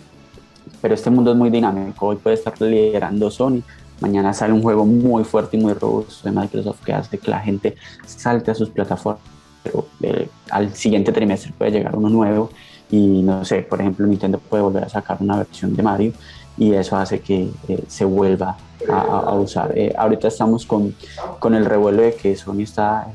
pero 0.82 0.92
este 0.92 1.08
mundo 1.08 1.32
es 1.32 1.38
muy 1.38 1.48
dinámico. 1.48 2.08
Hoy 2.08 2.16
puede 2.16 2.36
estar 2.36 2.60
liderando 2.60 3.30
Sony, 3.30 3.62
mañana 4.00 4.34
sale 4.34 4.52
un 4.52 4.60
juego 4.60 4.84
muy 4.84 5.24
fuerte 5.24 5.56
y 5.56 5.60
muy 5.60 5.72
robusto 5.72 6.28
de 6.28 6.38
Microsoft 6.38 6.84
que 6.84 6.92
hace 6.92 7.16
que 7.16 7.30
la 7.30 7.40
gente 7.40 7.74
salte 8.04 8.50
a 8.50 8.54
sus 8.54 8.68
plataformas, 8.68 9.22
pero 9.62 9.86
eh, 10.02 10.28
al 10.50 10.74
siguiente 10.74 11.10
trimestre 11.10 11.54
puede 11.56 11.70
llegar 11.70 11.96
uno 11.96 12.10
nuevo 12.10 12.50
y 12.90 13.22
no 13.22 13.46
sé, 13.46 13.62
por 13.62 13.80
ejemplo, 13.80 14.06
Nintendo 14.06 14.38
puede 14.38 14.62
volver 14.62 14.84
a 14.84 14.88
sacar 14.90 15.16
una 15.20 15.38
versión 15.38 15.74
de 15.74 15.82
Mario 15.82 16.12
y 16.56 16.72
eso 16.72 16.96
hace 16.96 17.20
que 17.20 17.48
eh, 17.68 17.84
se 17.88 18.04
vuelva 18.04 18.56
a, 18.88 19.34
usar. 19.34 19.76
Eh, 19.76 19.94
ahorita 19.96 20.28
estamos 20.28 20.66
con, 20.66 20.94
con, 21.38 21.54
el 21.54 21.64
revuelo 21.64 22.02
de 22.02 22.14
que 22.14 22.34
Sony 22.36 22.62
está 22.62 23.06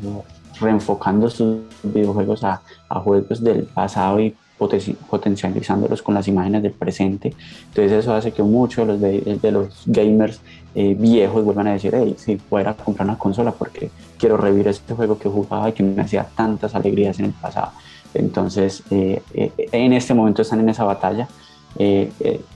reenfocando 0.60 1.30
sus 1.30 1.60
videojuegos 1.84 2.44
a, 2.44 2.62
a 2.90 3.00
juegos 3.00 3.44
del 3.44 3.64
pasado 3.66 4.20
y 4.20 4.36
potencializándolos 4.58 6.02
con 6.02 6.16
las 6.16 6.28
imágenes 6.28 6.64
del 6.64 6.72
presente. 6.72 7.34
Entonces 7.68 7.92
eso 7.92 8.14
hace 8.14 8.32
que 8.32 8.42
muchos 8.42 8.88
de 9.00 9.22
los, 9.26 9.42
de, 9.42 9.52
los 9.52 9.84
gamers 9.86 10.42
eh, 10.74 10.96
viejos 10.98 11.44
vuelvan 11.44 11.68
a 11.68 11.74
decir, 11.74 11.94
hey, 11.96 12.16
si 12.18 12.38
fuera 12.38 12.72
a 12.72 12.74
comprar 12.76 13.08
una 13.08 13.18
consola 13.18 13.52
porque 13.52 13.92
quiero 14.18 14.38
revivir 14.38 14.68
este 14.68 14.94
juego 14.94 15.18
que 15.18 15.30
jugaba 15.30 15.70
y 15.70 15.74
que 15.74 15.84
me 15.84 16.02
hacía 16.02 16.28
tantas 16.36 16.74
alegrías 16.74 17.20
en 17.20 17.26
el 17.26 17.34
pasado. 17.34 17.72
Entonces 18.14 18.84
eh, 18.90 19.22
eh, 19.34 19.52
en 19.72 19.94
este 19.94 20.14
momento 20.14 20.42
están 20.42 20.60
en 20.60 20.70
esa 20.70 20.84
batalla. 20.84 21.28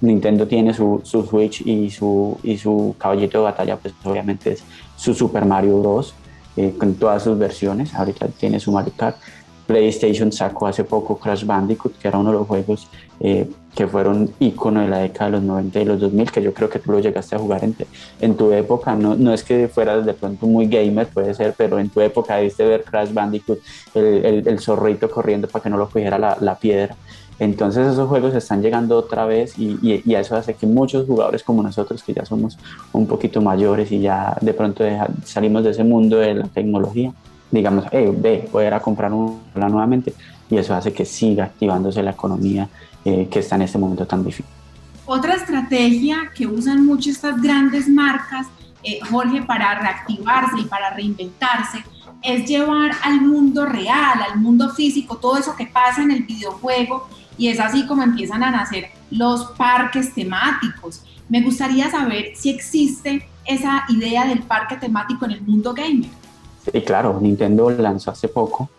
Nintendo 0.01 0.47
tiene 0.47 0.73
su, 0.73 1.01
Switch 1.03 1.61
y 1.61 1.89
su, 1.91 2.37
y 2.43 2.57
caballito 2.97 3.39
de 3.39 3.43
batalla, 3.43 3.77
pues 3.77 3.93
obviamente 4.03 4.53
es 4.53 4.63
su 4.95 5.13
Super 5.13 5.45
Mario 5.45 5.79
Bros. 5.79 6.13
con 6.79 6.95
todas 6.95 7.23
sus 7.23 7.37
versiones. 7.37 7.93
Ahorita 7.93 8.27
tiene 8.27 8.59
su 8.59 8.71
Mario 8.71 8.93
Kart 8.97 9.17
PlayStation 9.71 10.33
sacó 10.33 10.67
hace 10.67 10.83
poco 10.83 11.17
Crash 11.17 11.45
Bandicoot, 11.45 11.97
que 11.97 12.09
era 12.09 12.17
uno 12.17 12.31
de 12.31 12.37
los 12.39 12.47
juegos 12.47 12.89
eh, 13.21 13.49
que 13.73 13.87
fueron 13.87 14.29
icono 14.39 14.81
de 14.81 14.89
la 14.89 14.97
década 14.97 15.27
de 15.27 15.31
los 15.37 15.43
90 15.43 15.79
y 15.79 15.85
los 15.85 15.99
2000, 16.01 16.29
que 16.29 16.41
yo 16.41 16.53
creo 16.53 16.69
que 16.69 16.79
tú 16.79 16.91
lo 16.91 16.99
llegaste 16.99 17.37
a 17.37 17.39
jugar 17.39 17.63
en, 17.63 17.73
en 18.19 18.35
tu 18.35 18.51
época. 18.51 18.95
No, 18.95 19.33
es 19.33 19.45
que 19.45 19.69
fueras 19.69 20.05
de 20.05 20.13
pronto 20.13 20.45
muy 20.45 20.67
gamer, 20.67 21.07
puede 21.07 21.33
ser, 21.33 21.53
pero 21.57 21.79
en 21.79 21.89
tu 21.89 22.01
época 22.01 22.37
diste 22.37 22.65
ver 22.65 22.83
Crash 22.83 23.13
Bandicoot, 23.13 23.59
el, 23.95 24.45
el, 24.45 25.09
corriendo 25.09 25.47
para 25.47 25.63
que 25.63 25.69
no 25.69 25.77
lo 25.77 25.87
cogiera 25.87 26.17
la, 26.17 26.55
piedra. 26.59 26.97
Entonces 27.41 27.87
esos 27.87 28.07
juegos 28.07 28.35
están 28.35 28.61
llegando 28.61 28.95
otra 28.95 29.25
vez 29.25 29.57
y, 29.57 29.79
y, 29.81 30.13
eso 30.13 30.35
hace 30.35 30.53
que 30.53 30.67
muchos 30.67 31.07
jugadores 31.07 31.41
como 31.41 31.63
nosotros, 31.63 32.03
que 32.03 32.13
ya 32.13 32.23
somos 32.23 32.55
un 32.93 33.07
poquito 33.07 33.41
mayores 33.41 33.91
y 33.91 33.99
ya 33.99 34.37
de 34.41 34.53
pronto 34.53 34.83
salimos 35.25 35.63
de 35.63 35.71
ese 35.71 35.83
mundo 35.83 36.17
de 36.17 36.35
la 36.35 36.43
tecnología, 36.43 37.11
digamos, 37.49 37.85
hey, 37.91 38.13
ve, 38.15 38.47
voy 38.51 38.65
a 38.65 38.67
ir 38.67 38.73
a 38.75 38.79
comprar 38.79 39.11
una 39.11 39.69
nuevamente 39.69 40.13
y 40.51 40.57
eso 40.57 40.75
hace 40.75 40.93
que 40.93 41.03
siga 41.03 41.45
activándose 41.45 42.03
la 42.03 42.11
economía 42.11 42.69
eh, 43.03 43.27
que 43.27 43.39
está 43.39 43.55
en 43.55 43.63
este 43.63 43.79
momento 43.79 44.05
tan 44.05 44.23
difícil. 44.23 44.45
Otra 45.07 45.33
estrategia 45.33 46.29
que 46.35 46.45
usan 46.45 46.85
mucho 46.85 47.09
estas 47.09 47.41
grandes 47.41 47.89
marcas, 47.89 48.45
eh, 48.83 48.99
Jorge, 49.09 49.41
para 49.41 49.79
reactivarse 49.79 50.59
y 50.59 50.65
para 50.65 50.91
reinventarse, 50.91 51.83
es 52.21 52.47
llevar 52.47 52.91
al 53.03 53.19
mundo 53.19 53.65
real, 53.65 54.21
al 54.31 54.39
mundo 54.39 54.69
físico, 54.69 55.17
todo 55.17 55.37
eso 55.37 55.55
que 55.55 55.65
pasa 55.65 56.03
en 56.03 56.11
el 56.11 56.21
videojuego 56.21 57.07
y 57.37 57.47
es 57.47 57.59
así 57.59 57.85
como 57.87 58.03
empiezan 58.03 58.43
a 58.43 58.51
nacer 58.51 58.85
los 59.09 59.45
parques 59.57 60.13
temáticos. 60.13 61.03
Me 61.29 61.41
gustaría 61.41 61.89
saber 61.89 62.31
si 62.35 62.49
existe 62.49 63.27
esa 63.45 63.83
idea 63.89 64.27
del 64.27 64.39
parque 64.39 64.75
temático 64.77 65.25
en 65.25 65.31
el 65.31 65.41
mundo 65.41 65.73
gamer. 65.73 66.09
Sí, 66.63 66.81
claro, 66.81 67.19
Nintendo 67.21 67.69
lanzó 67.71 68.11
hace 68.11 68.27
poco 68.27 68.69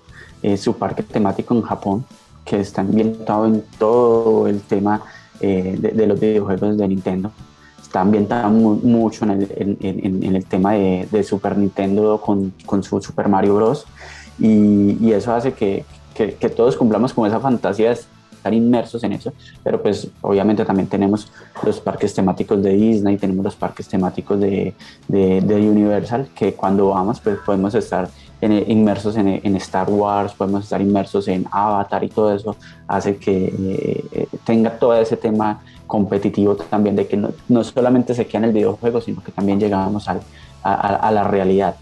eh, 0.42 0.56
su 0.56 0.76
parque 0.76 1.02
temático 1.02 1.54
en 1.54 1.62
Japón, 1.62 2.04
que 2.44 2.60
está 2.60 2.82
ambientado 2.82 3.46
en 3.46 3.62
todo 3.78 4.46
el 4.46 4.60
tema 4.60 5.02
eh, 5.40 5.76
de, 5.78 6.06
los 6.06 6.18
videojuegos 6.20 6.76
de 6.76 6.88
Nintendo. 6.88 7.32
Está 7.80 8.00
ambientado 8.00 8.50
mucho 8.50 9.24
en 9.24 9.30
el, 9.32 9.78
en, 9.80 10.36
el 10.36 10.44
tema 10.46 10.72
de, 10.72 11.08
de, 11.10 11.22
Super 11.24 11.58
Nintendo 11.58 12.20
con, 12.20 12.54
con, 12.64 12.82
su 12.82 13.00
Super 13.00 13.28
Mario 13.28 13.56
Bros. 13.56 13.86
Y, 14.38 14.96
y 15.00 15.12
eso 15.12 15.34
hace 15.34 15.52
que, 15.52 15.84
que, 16.14 16.34
que, 16.34 16.48
todos 16.48 16.76
cumplamos 16.76 17.12
con 17.12 17.26
esa 17.26 17.38
fantasía 17.38 17.90
de 17.90 17.96
estar 18.42 18.52
inmersos 18.52 19.04
en 19.04 19.12
eso, 19.12 19.32
pero 19.62 19.80
pues 19.80 20.08
obviamente 20.20 20.64
también 20.64 20.88
tenemos 20.88 21.30
los 21.62 21.78
parques 21.78 22.12
temáticos 22.12 22.60
de 22.60 22.72
Disney, 22.72 23.16
tenemos 23.16 23.44
los 23.44 23.54
parques 23.54 23.86
temáticos 23.86 24.40
de, 24.40 24.74
de, 25.06 25.40
de 25.40 25.54
Universal, 25.54 26.28
que 26.34 26.54
cuando 26.54 26.88
vamos 26.88 27.20
pues 27.20 27.38
podemos 27.46 27.72
estar 27.76 28.08
inmersos 28.42 29.16
en, 29.16 29.28
en, 29.28 29.54
Star 29.56 29.88
Wars, 29.88 30.32
podemos 30.32 30.64
estar 30.64 30.80
inmersos 30.80 31.28
en 31.28 31.46
Avatar 31.52 32.02
y 32.02 32.08
todo 32.08 32.34
eso 32.34 32.56
hace 32.88 33.16
que 33.16 33.54
eh, 34.12 34.26
tenga 34.44 34.76
todo 34.76 34.96
ese 34.96 35.16
tema 35.16 35.60
competitivo 35.86 36.56
también 36.56 36.96
de 36.96 37.06
que 37.06 37.16
no, 37.16 37.30
no, 37.48 37.62
solamente 37.62 38.14
se 38.14 38.26
queda 38.26 38.38
en 38.38 38.44
el 38.46 38.52
videojuego, 38.52 39.00
sino 39.00 39.22
que 39.22 39.30
también 39.30 39.60
llegamos 39.60 40.08
al, 40.08 40.22
a, 40.64 40.74
a, 40.74 41.10
la 41.12 41.22
realidad. 41.22 41.76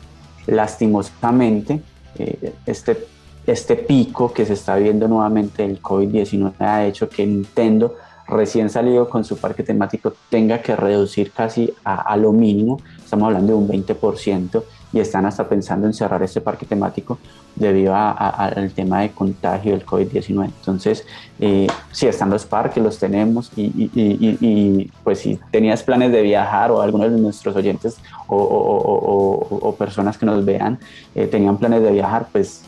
Lastimosamente, 0.46 1.80
eh, 2.18 2.52
este 2.66 3.06
este 3.46 3.76
pico 3.76 4.32
que 4.32 4.46
se 4.46 4.54
está 4.54 4.76
viendo 4.76 5.08
nuevamente 5.08 5.62
del 5.62 5.80
COVID-19 5.80 6.52
ha 6.60 6.86
hecho 6.86 7.08
que 7.08 7.26
Nintendo, 7.26 7.96
recién 8.26 8.70
salido 8.70 9.08
con 9.08 9.24
su 9.24 9.36
parque 9.36 9.62
temático, 9.62 10.12
tenga 10.28 10.60
que 10.60 10.76
reducir 10.76 11.32
casi 11.32 11.72
a, 11.84 12.16
lo 12.16 12.32
mínimo, 12.32 12.80
estamos 13.02 13.26
hablando 13.26 13.52
de 13.52 13.58
un 13.58 13.68
20%, 13.68 14.62
y 14.92 14.98
están 14.98 15.24
hasta 15.24 15.48
pensando 15.48 15.86
en 15.86 15.94
cerrar 15.94 16.22
este 16.22 16.40
parque 16.40 16.66
temático 16.66 17.18
debido 17.54 17.94
al 17.94 18.72
tema 18.72 19.02
de 19.02 19.10
contagio 19.10 19.72
del 19.72 19.86
COVID-19. 19.86 20.46
Entonces, 20.46 21.06
eh, 21.38 21.68
si 21.92 22.06
están 22.06 22.30
los 22.30 22.44
parques, 22.44 22.82
los 22.82 22.98
tenemos 22.98 23.52
y, 23.56 24.90
pues 25.04 25.20
si 25.20 25.38
tenías 25.50 25.82
planes 25.82 26.10
de 26.10 26.22
viajar 26.22 26.70
o 26.70 26.80
algunos 26.80 27.12
de 27.12 27.18
nuestros 27.18 27.54
oyentes 27.54 27.98
o, 28.26 29.74
personas 29.78 30.18
que 30.18 30.26
nos 30.26 30.44
vean 30.44 30.78
eh, 31.14 31.26
tenían 31.26 31.56
planes 31.56 31.82
de 31.82 31.90
viajar, 31.92 32.28
pues 32.30 32.64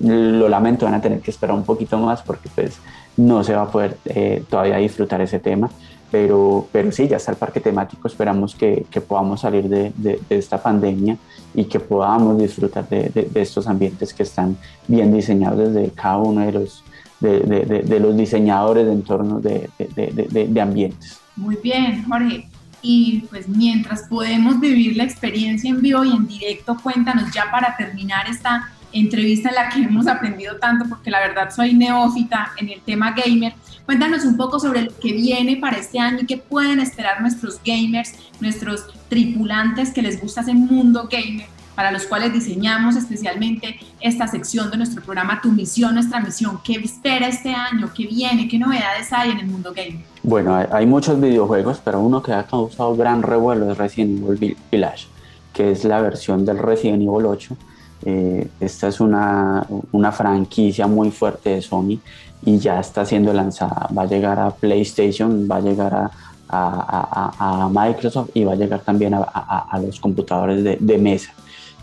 lo 0.00 0.48
lamento, 0.48 0.86
van 0.86 0.94
a 0.94 1.00
tener 1.00 1.20
que 1.20 1.30
esperar 1.30 1.56
un 1.56 1.64
poquito 1.64 1.98
más 1.98 2.22
porque 2.22 2.48
pues 2.54 2.78
no 3.16 3.42
se 3.42 3.54
va 3.54 3.62
a 3.62 3.70
poder 3.70 3.98
eh, 4.04 4.44
todavía 4.48 4.76
disfrutar 4.76 5.20
ese 5.20 5.40
tema, 5.40 5.68
pero, 6.10 6.66
pero 6.72 6.90
sí, 6.92 7.08
ya 7.08 7.16
está 7.16 7.32
el 7.32 7.36
parque 7.36 7.60
temático, 7.60 8.08
esperamos 8.08 8.54
que, 8.54 8.86
que 8.90 9.00
podamos 9.00 9.40
salir 9.40 9.68
de, 9.68 9.92
de, 9.96 10.20
esta 10.30 10.62
pandemia 10.62 11.16
y 11.54 11.64
que 11.64 11.80
podamos 11.80 12.38
disfrutar 12.38 12.88
de, 12.88 13.10
de, 13.10 13.42
estos 13.42 13.66
ambientes 13.66 14.14
que 14.14 14.22
están 14.22 14.56
bien 14.86 15.12
diseñados 15.12 15.72
desde 15.72 15.90
cada 15.90 16.18
uno 16.18 16.40
de 16.40 16.52
los, 16.52 16.84
de, 17.20 18.00
los 18.00 18.16
diseñadores 18.16 18.86
de 18.86 18.92
entornos 18.92 19.42
de, 19.42 20.60
ambientes. 20.60 21.20
Muy 21.36 21.56
bien, 21.62 22.04
Jorge. 22.08 22.48
Y 22.80 23.24
pues 23.28 23.48
mientras 23.48 24.04
podemos 24.04 24.60
vivir 24.60 24.96
la 24.96 25.02
experiencia 25.02 25.68
en 25.68 25.82
vivo 25.82 26.04
y 26.04 26.12
en 26.12 26.28
directo, 26.28 26.76
cuéntanos 26.80 27.32
ya 27.34 27.50
para 27.50 27.76
terminar 27.76 28.28
esta 28.30 28.70
entrevista 28.92 29.48
en 29.50 29.54
la 29.54 29.68
que 29.68 29.80
hemos 29.80 30.06
aprendido 30.06 30.56
tanto, 30.56 30.86
porque 30.88 31.10
la 31.10 31.20
verdad 31.20 31.50
soy 31.54 31.74
neófita 31.74 32.52
en 32.56 32.70
el 32.70 32.80
tema 32.80 33.12
gamer. 33.12 33.54
Cuéntanos 33.86 34.24
un 34.24 34.36
poco 34.36 34.60
sobre 34.60 34.82
lo 34.82 34.98
que 34.98 35.12
viene 35.12 35.56
para 35.56 35.78
este 35.78 35.98
año 35.98 36.18
y 36.22 36.26
qué 36.26 36.36
pueden 36.36 36.80
esperar 36.80 37.20
nuestros 37.20 37.60
gamers, 37.64 38.12
nuestros 38.40 38.84
tripulantes 39.08 39.92
que 39.92 40.02
les 40.02 40.20
gusta 40.20 40.42
ese 40.42 40.54
mundo 40.54 41.08
gamer, 41.10 41.46
para 41.74 41.90
los 41.90 42.04
cuales 42.04 42.32
diseñamos 42.32 42.96
especialmente 42.96 43.78
esta 44.00 44.26
sección 44.26 44.70
de 44.70 44.76
nuestro 44.76 45.02
programa 45.02 45.40
Tu 45.40 45.50
Misión, 45.50 45.94
Nuestra 45.94 46.20
Misión. 46.20 46.60
¿Qué 46.62 46.74
espera 46.74 47.28
este 47.28 47.54
año? 47.54 47.90
¿Qué 47.94 48.06
viene? 48.06 48.48
¿Qué 48.48 48.58
novedades 48.58 49.12
hay 49.12 49.30
en 49.30 49.38
el 49.38 49.46
mundo 49.46 49.72
gamer? 49.74 50.04
Bueno, 50.22 50.54
hay, 50.70 50.84
muchos 50.84 51.20
videojuegos, 51.20 51.80
pero 51.82 52.00
uno 52.00 52.22
que 52.22 52.32
ha 52.32 52.44
causado 52.44 52.94
gran 52.96 53.22
revuelo 53.22 53.70
es 53.70 53.78
Resident 53.78 54.22
Evil 54.28 54.56
Village, 54.70 55.06
que 55.54 55.70
es 55.70 55.84
la 55.84 56.02
versión 56.02 56.44
del 56.44 56.58
Resident 56.58 57.02
Evil 57.02 57.26
8 57.26 57.56
eh, 58.04 58.48
esta 58.60 58.88
es 58.88 59.00
una, 59.00 59.66
una, 59.92 60.12
franquicia 60.12 60.86
muy 60.86 61.10
fuerte 61.10 61.50
de 61.50 61.62
Sony 61.62 61.98
y 62.44 62.58
ya 62.58 62.80
está 62.80 63.04
siendo 63.04 63.32
lanzada. 63.32 63.88
Va 63.96 64.02
a 64.02 64.06
llegar 64.06 64.38
a 64.38 64.50
PlayStation, 64.50 65.48
va 65.50 65.56
a 65.56 65.60
llegar 65.60 66.10
a, 66.48 67.68
Microsoft 67.70 68.30
y 68.32 68.44
va 68.44 68.52
a 68.52 68.56
llegar 68.56 68.80
también 68.80 69.14
a, 69.14 69.80
los 69.84 70.00
computadores 70.00 70.64
de, 70.64 70.98
mesa. 70.98 71.32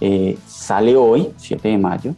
Eh, 0.01 0.37
sale 0.47 0.95
hoy, 0.95 1.29
7 1.37 1.67
de 1.67 1.77
mayo, 1.77 2.15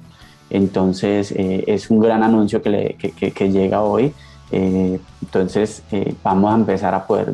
entonces 0.49 1.33
eh, 1.33 1.65
es 1.67 1.89
un 1.89 1.99
gran 1.99 2.23
anuncio 2.23 2.61
que, 2.61 2.95
que, 3.35 3.51
llega 3.51 3.81
hoy. 3.81 4.13
entonces 4.49 5.83
vamos 6.23 6.53
a 6.53 6.55
empezar 6.55 6.93
a 6.95 7.05
poder 7.05 7.33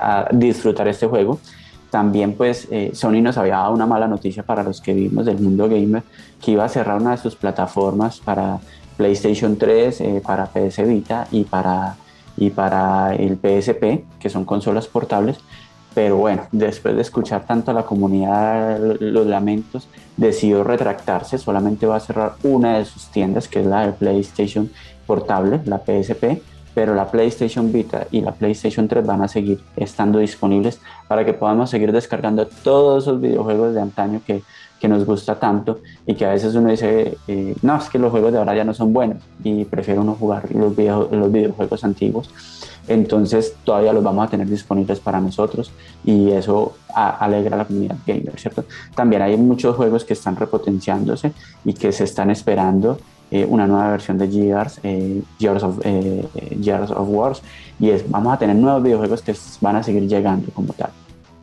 a 0.00 0.28
disfrutar 0.32 0.88
este 0.88 1.06
juego 1.06 1.38
también 1.96 2.34
pues 2.34 2.68
eh, 2.70 2.90
Sony 2.92 3.22
nos 3.22 3.38
había 3.38 3.54
dado 3.54 3.72
una 3.72 3.86
mala 3.86 4.06
noticia 4.06 4.42
para 4.42 4.62
los 4.62 4.82
que 4.82 4.92
vivimos 4.92 5.24
del 5.24 5.38
mundo 5.38 5.66
gamer, 5.66 6.02
que 6.44 6.50
iba 6.50 6.62
a 6.62 6.68
cerrar 6.68 7.00
una 7.00 7.12
de 7.12 7.16
sus 7.16 7.36
plataformas 7.36 8.20
para 8.20 8.58
PlayStation 8.98 9.56
3, 9.56 10.00
eh, 10.02 10.22
para 10.22 10.44
PS 10.44 10.86
Vita 10.86 11.26
y 11.30 11.44
para, 11.44 11.96
y 12.36 12.50
para 12.50 13.14
el 13.14 13.38
PSP, 13.38 14.04
que 14.20 14.28
son 14.28 14.44
consolas 14.44 14.86
portables. 14.88 15.38
Pero 15.94 16.18
bueno, 16.18 16.42
después 16.52 16.94
de 16.96 17.00
escuchar 17.00 17.46
tanto 17.46 17.70
a 17.70 17.74
la 17.74 17.84
comunidad 17.84 18.78
los 19.00 19.26
lamentos, 19.26 19.88
decidió 20.18 20.64
retractarse, 20.64 21.38
solamente 21.38 21.86
va 21.86 21.96
a 21.96 22.00
cerrar 22.00 22.34
una 22.42 22.76
de 22.76 22.84
sus 22.84 23.06
tiendas, 23.06 23.48
que 23.48 23.60
es 23.60 23.66
la 23.66 23.86
de 23.86 23.92
PlayStation 23.94 24.70
portable, 25.06 25.62
la 25.64 25.78
PSP, 25.78 26.42
pero 26.76 26.94
la 26.94 27.10
PlayStation 27.10 27.72
Vita 27.72 28.06
y 28.10 28.20
la 28.20 28.32
PlayStation 28.32 28.86
3 28.86 29.06
van 29.06 29.22
a 29.22 29.28
seguir 29.28 29.58
estando 29.76 30.18
disponibles 30.18 30.78
para 31.08 31.24
que 31.24 31.32
podamos 31.32 31.70
seguir 31.70 31.90
descargando 31.90 32.46
todos 32.46 33.04
esos 33.04 33.18
videojuegos 33.18 33.72
de 33.72 33.80
antaño 33.80 34.20
que, 34.26 34.42
que 34.78 34.86
nos 34.86 35.06
gusta 35.06 35.36
tanto 35.36 35.80
y 36.06 36.14
que 36.14 36.26
a 36.26 36.32
veces 36.32 36.54
uno 36.54 36.68
dice, 36.68 37.16
eh, 37.28 37.56
no, 37.62 37.78
es 37.78 37.88
que 37.88 37.98
los 37.98 38.10
juegos 38.10 38.30
de 38.30 38.40
ahora 38.40 38.54
ya 38.54 38.64
no 38.64 38.74
son 38.74 38.92
buenos 38.92 39.22
y 39.42 39.64
prefiero 39.64 40.02
uno 40.02 40.16
jugar 40.16 40.54
los, 40.54 40.76
los 40.76 41.32
videojuegos 41.32 41.82
antiguos. 41.82 42.28
Entonces 42.88 43.54
todavía 43.64 43.94
los 43.94 44.04
vamos 44.04 44.26
a 44.26 44.30
tener 44.30 44.46
disponibles 44.46 45.00
para 45.00 45.18
nosotros 45.18 45.72
y 46.04 46.30
eso 46.32 46.76
alegra 46.94 47.54
a 47.54 47.58
la 47.60 47.64
comunidad 47.64 47.96
gamer, 48.06 48.38
¿cierto? 48.38 48.66
También 48.94 49.22
hay 49.22 49.38
muchos 49.38 49.76
juegos 49.76 50.04
que 50.04 50.12
están 50.12 50.36
repotenciándose 50.36 51.32
y 51.64 51.72
que 51.72 51.90
se 51.90 52.04
están 52.04 52.30
esperando 52.30 52.98
eh, 53.30 53.44
una 53.48 53.66
nueva 53.66 53.90
versión 53.90 54.18
de 54.18 54.28
Gears, 54.28 54.80
eh, 54.82 55.22
Gears, 55.38 55.62
of, 55.62 55.80
eh, 55.82 56.28
Gears 56.62 56.90
of 56.90 57.08
Wars, 57.08 57.42
y 57.80 57.90
es, 57.90 58.08
vamos 58.08 58.32
a 58.32 58.38
tener 58.38 58.54
nuevos 58.54 58.82
videojuegos 58.82 59.20
que 59.22 59.34
van 59.60 59.76
a 59.76 59.82
seguir 59.82 60.06
llegando 60.06 60.50
como 60.52 60.72
tal. 60.72 60.90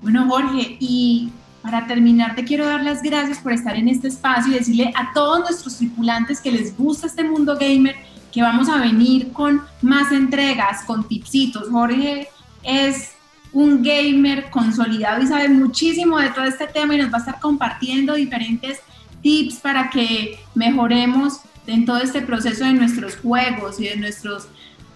Bueno, 0.01 0.25
Jorge, 0.29 0.77
y 0.79 1.31
para 1.61 1.86
terminar 1.86 2.36
te 2.36 2.43
quiero 2.43 2.65
dar 2.65 2.84
las 2.84 3.01
gracias 3.01 3.39
por 3.39 3.51
estar 3.53 3.75
en 3.75 3.88
este 3.88 4.07
espacio 4.07 4.53
y 4.53 4.59
decirle 4.59 4.93
a 4.95 5.13
todos 5.13 5.39
nuestros 5.41 5.77
tripulantes 5.77 6.39
que 6.41 6.51
les 6.51 6.77
gusta 6.77 7.07
este 7.07 7.23
mundo 7.23 7.57
gamer, 7.59 7.95
que 8.31 8.41
vamos 8.41 8.69
a 8.69 8.77
venir 8.77 9.31
con 9.31 9.61
más 9.81 10.11
entregas, 10.11 10.84
con 10.86 11.07
tipsitos. 11.07 11.69
Jorge 11.69 12.29
es 12.63 13.11
un 13.53 13.84
gamer 13.84 14.49
consolidado 14.49 15.21
y 15.21 15.27
sabe 15.27 15.47
muchísimo 15.49 16.17
de 16.17 16.29
todo 16.29 16.45
este 16.45 16.67
tema 16.67 16.95
y 16.95 16.97
nos 16.97 17.11
va 17.11 17.17
a 17.17 17.19
estar 17.19 17.39
compartiendo 17.39 18.15
diferentes 18.15 18.79
tips 19.21 19.55
para 19.55 19.89
que 19.89 20.39
mejoremos 20.55 21.41
en 21.68 21.86
todo 21.86 21.97
este 21.97 22.22
proceso 22.22 22.66
de 22.66 22.74
nuestros 22.74 23.16
juegos 23.18 23.80
y 23.80 23.88
de 23.88 23.97
nuestros 23.97 24.47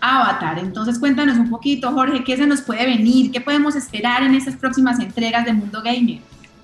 avatar. 0.02 0.60
Entonces 0.60 1.00
cuéntanos 1.00 1.38
un 1.38 1.50
poquito, 1.50 1.92
Jorge, 1.92 2.24
¿qué 2.24 2.38
se 2.38 2.46
nos 2.46 2.62
puede 2.62 2.86
venir? 2.86 3.32
¿Qué 3.32 3.42
podemos 3.42 3.76
esperar 3.76 4.24
en 4.24 4.36
estas 4.36 4.56
próximas 4.56 5.00
entregas 5.00 5.46
de 5.46 5.54
Mundo 5.54 5.82
Gamer? 5.84 6.20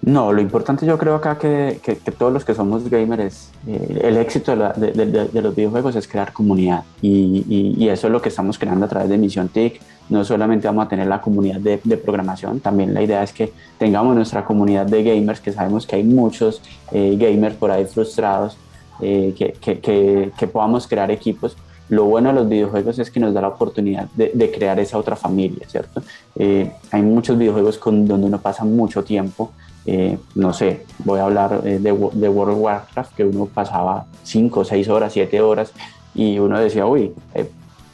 No, 0.05 0.33
lo 0.33 0.41
importante 0.41 0.85
yo 0.85 0.97
creo 0.97 1.15
acá 1.15 1.37
que, 1.37 1.79
que, 1.81 1.95
todos 2.11 2.33
los 2.33 2.43
que 2.43 2.53
somos 2.53 2.89
gamers, 2.89 3.51
eh, 3.65 4.01
el 4.03 4.17
éxito 4.17 4.53
de, 4.53 4.91
de, 4.91 5.27
de, 5.29 5.41
los 5.41 5.55
videojuegos 5.55 5.95
es 5.95 6.09
crear 6.09 6.33
comunidad 6.33 6.83
y, 7.01 7.45
y, 7.77 7.87
eso 7.87 8.07
es 8.07 8.11
lo 8.11 8.21
que 8.21 8.27
estamos 8.27 8.59
creando 8.59 8.85
a 8.85 8.89
través 8.89 9.07
de 9.07 9.17
Misión 9.17 9.47
TIC. 9.47 9.79
No 10.09 10.25
solamente 10.25 10.67
vamos 10.67 10.87
a 10.87 10.89
tener 10.89 11.07
la 11.07 11.21
comunidad 11.21 11.61
de, 11.61 11.77
programación, 11.95 12.59
también 12.59 12.93
la 12.93 13.01
idea 13.01 13.23
es 13.23 13.31
que 13.31 13.53
tengamos 13.77 14.13
nuestra 14.13 14.43
comunidad 14.43 14.85
de 14.85 15.03
gamers, 15.03 15.39
que 15.39 15.53
sabemos 15.53 15.87
que 15.87 15.95
hay 15.95 16.03
muchos 16.03 16.61
eh, 16.91 17.15
gamers 17.17 17.55
por 17.55 17.71
ahí 17.71 17.85
frustrados 17.85 18.57
eh, 19.01 19.33
que, 19.37 19.79
que, 20.37 20.47
podamos 20.47 20.87
crear 20.87 21.11
equipos. 21.11 21.55
Lo 21.89 22.05
bueno 22.05 22.29
de 22.29 22.35
los 22.35 22.49
videojuegos 22.49 22.99
es 22.99 23.11
que 23.11 23.19
nos 23.19 23.33
da 23.33 23.41
la 23.41 23.49
oportunidad 23.49 24.07
de, 24.15 24.51
crear 24.51 24.79
esa 24.79 24.97
otra 24.97 25.15
familia, 25.15 25.67
¿cierto? 25.67 26.01
Eh, 26.35 26.71
hay 26.91 27.01
muchos 27.01 27.37
videojuegos 27.37 27.77
con, 27.77 28.07
donde 28.07 28.27
uno 28.27 28.39
pasa 28.39 28.63
mucho 28.63 29.03
tiempo. 29.03 29.51
Eh, 29.85 30.17
no 30.35 30.53
sé, 30.53 30.85
voy 30.99 31.19
a 31.19 31.25
hablar 31.25 31.61
de, 31.61 31.79
de, 31.79 31.91
World 31.91 32.55
of 32.55 32.61
Warcraft, 32.61 33.15
que 33.15 33.25
uno 33.25 33.45
pasaba 33.45 34.05
5, 34.23 34.63
6 34.63 34.87
horas, 34.87 35.11
7 35.13 35.41
horas 35.41 35.73
y 36.15 36.39
uno 36.39 36.59
decía, 36.59 36.85
uy, 36.85 37.13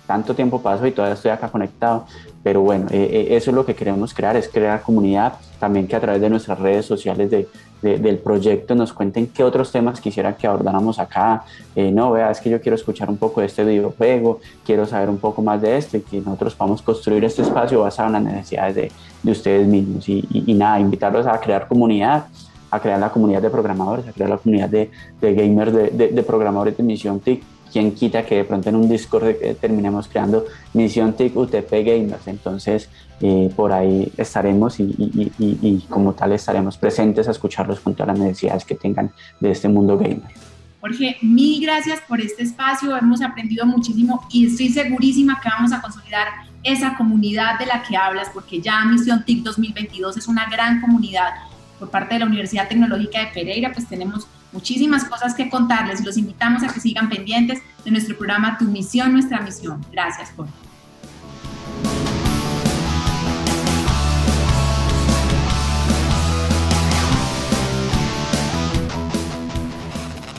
tanto 0.10 0.34
tiempo 0.34 0.60
pasó 0.60 0.88
y 0.88 0.92
todavía 0.92 1.14
estoy 1.14 1.30
acá 1.30 1.50
conectado. 1.50 2.06
Pero 2.42 2.62
bueno, 2.62 2.88
eso 2.90 3.52
es 3.52 3.56
lo 3.56 3.64
que 3.64 3.76
queremos 3.76 4.12
crear, 4.12 4.36
es 4.36 4.50
crear 4.50 4.82
comunidad, 4.82 5.34
también 5.60 5.88
que 5.88 5.96
a 5.96 6.00
través 6.00 6.20
de 6.20 6.32
nuestras 6.32 6.58
redes 6.58 6.84
sociales 6.88 7.30
de, 7.30 7.48
del 7.84 8.18
proyecto 8.18 8.74
nos 8.74 8.92
cuenten 8.92 9.28
qué 9.28 9.44
otros 9.44 9.72
temas 9.72 10.02
quisieran 10.02 10.34
que 10.34 10.48
abordáramos 10.48 10.98
acá. 10.98 11.44
Eh, 11.76 11.92
no, 11.92 12.12
vea, 12.12 12.32
es 12.32 12.42
que 12.42 12.50
yo 12.50 12.60
quiero 12.60 12.76
escuchar 12.76 13.08
un 13.08 13.18
poco 13.18 13.42
de 13.42 13.46
este 13.46 13.64
videojuego, 13.64 14.40
quiero 14.66 14.88
saber 14.88 15.10
un 15.10 15.20
poco 15.20 15.44
más 15.44 15.62
de 15.62 15.78
esto 15.78 15.98
y 15.98 16.02
que 16.02 16.18
nosotros 16.22 16.56
podamos 16.56 16.82
construir 16.82 17.24
este 17.24 17.44
espacio 17.44 17.82
basado 17.82 18.08
en 18.08 18.14
las 18.14 18.34
necesidades 18.34 18.76
de, 18.76 18.92
de 19.22 19.32
ustedes 19.32 19.68
mismos. 19.68 20.10
Y, 20.10 20.28
y, 20.32 20.54
nada, 20.56 20.80
invitarlos 20.80 21.28
a 21.28 21.40
crear 21.40 21.68
comunidad, 21.68 22.26
a 22.72 22.80
crear 22.80 23.00
la 23.00 23.12
comunidad 23.12 23.44
de 23.44 23.50
programadores, 23.52 24.08
a 24.08 24.12
crear 24.12 24.32
la 24.32 24.38
comunidad 24.38 24.70
de, 24.70 24.90
de 25.22 25.34
gamers, 25.36 25.72
de, 25.72 25.90
de, 26.10 26.24
programadores 26.24 26.76
de 26.76 26.84
Misión 26.84 27.20
TIC. 27.20 27.44
Quien 27.72 27.94
quita 27.94 28.26
que 28.26 28.36
de 28.36 28.44
pronto 28.44 28.70
en 28.70 28.76
un 28.76 28.90
Discord 28.90 29.28
eh, 29.42 29.56
terminemos 29.60 30.08
creando 30.08 30.46
Misión 30.74 31.14
TIC 31.14 31.36
UTP 31.36 31.72
Gamers. 31.72 32.28
Entonces, 32.28 32.90
eh, 33.22 33.52
por 33.56 33.74
ahí 33.74 34.12
estaremos 34.18 34.80
y, 34.80 35.84
como 35.90 36.14
tal 36.14 36.32
estaremos 36.32 36.78
presentes 36.78 37.28
a 37.28 37.32
escucharlos 37.32 37.80
con 37.80 37.94
todas 37.94 38.18
las 38.18 38.20
necesidades 38.20 38.66
que 38.66 38.76
tengan 38.76 39.12
de 39.40 39.52
este 39.52 39.68
mundo 39.68 39.98
gamer. 39.98 40.32
Jorge, 40.80 41.18
mil 41.22 41.62
gracias 41.62 42.00
por 42.08 42.22
este 42.22 42.44
espacio, 42.44 42.96
hemos 42.96 43.22
aprendido 43.22 43.66
muchísimo 43.66 44.26
y 44.32 44.48
estoy 44.48 44.70
segurísima 44.70 45.42
que 45.44 45.50
vamos 45.50 45.74
a 45.74 45.82
consolidar 45.82 46.28
esa 46.64 46.96
comunidad 46.96 47.60
de 47.60 47.66
la 47.66 47.84
que 47.84 47.98
hablas, 47.98 48.30
porque 48.34 48.62
ya 48.62 48.86
Misión 48.86 49.26
TIC 49.26 49.44
2022 49.44 50.16
es 50.16 50.28
una 50.28 50.50
gran 50.50 50.80
comunidad 50.80 51.34
por 51.78 51.90
parte 51.90 52.16
de 52.16 52.20
la 52.20 52.26
Universidad 52.26 52.68
Tecnológica 52.68 53.20
de 53.20 53.28
Pereira, 53.28 53.72
pues 53.74 53.88
tenemos 53.88 54.28
muchísimas 54.52 55.06
cosas 55.06 55.34
que 55.36 55.50
contarles 55.50 56.04
los 56.06 56.18
invitamos 56.18 56.64
a 56.64 56.68
que 56.68 56.80
sigan 56.80 57.10
pendientes 57.10 57.62
de 57.84 57.92
nuestro 57.92 58.18
programa 58.18 58.58
Tu 58.58 58.66
Misión, 58.66 59.14
Nuestra 59.14 59.42
Misión. 59.42 59.84
Gracias, 59.92 60.32
Jorge. 60.36 60.54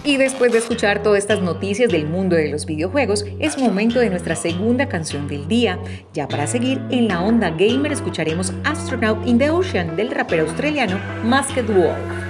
Y 0.02 0.16
después 0.16 0.50
de 0.50 0.58
escuchar 0.58 1.04
todas 1.04 1.18
estas 1.18 1.40
noticias 1.40 1.88
del 1.88 2.08
mundo 2.08 2.34
de 2.34 2.48
los 2.48 2.66
videojuegos, 2.66 3.24
es 3.38 3.56
momento 3.58 4.00
de 4.00 4.11
nuestra 4.11 4.34
segunda 4.34 4.88
canción 4.88 5.28
del 5.28 5.46
día. 5.46 5.78
Ya 6.12 6.26
para 6.26 6.48
seguir 6.48 6.80
en 6.90 7.06
la 7.06 7.22
onda 7.22 7.50
gamer 7.50 7.92
escucharemos 7.92 8.52
Astronaut 8.64 9.24
in 9.24 9.38
the 9.38 9.50
Ocean 9.50 9.94
del 9.94 10.11
rapero 10.11 10.44
australiano 10.44 10.98
Masked 11.24 11.66
Wolf. 11.66 12.30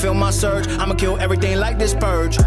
feel 0.00 0.14
my 0.14 0.30
surge. 0.30 0.66
I'ma 0.78 0.94
kill 0.94 1.18
everything 1.18 1.58
like 1.58 1.78
this 1.78 1.94
purge. 1.94 2.38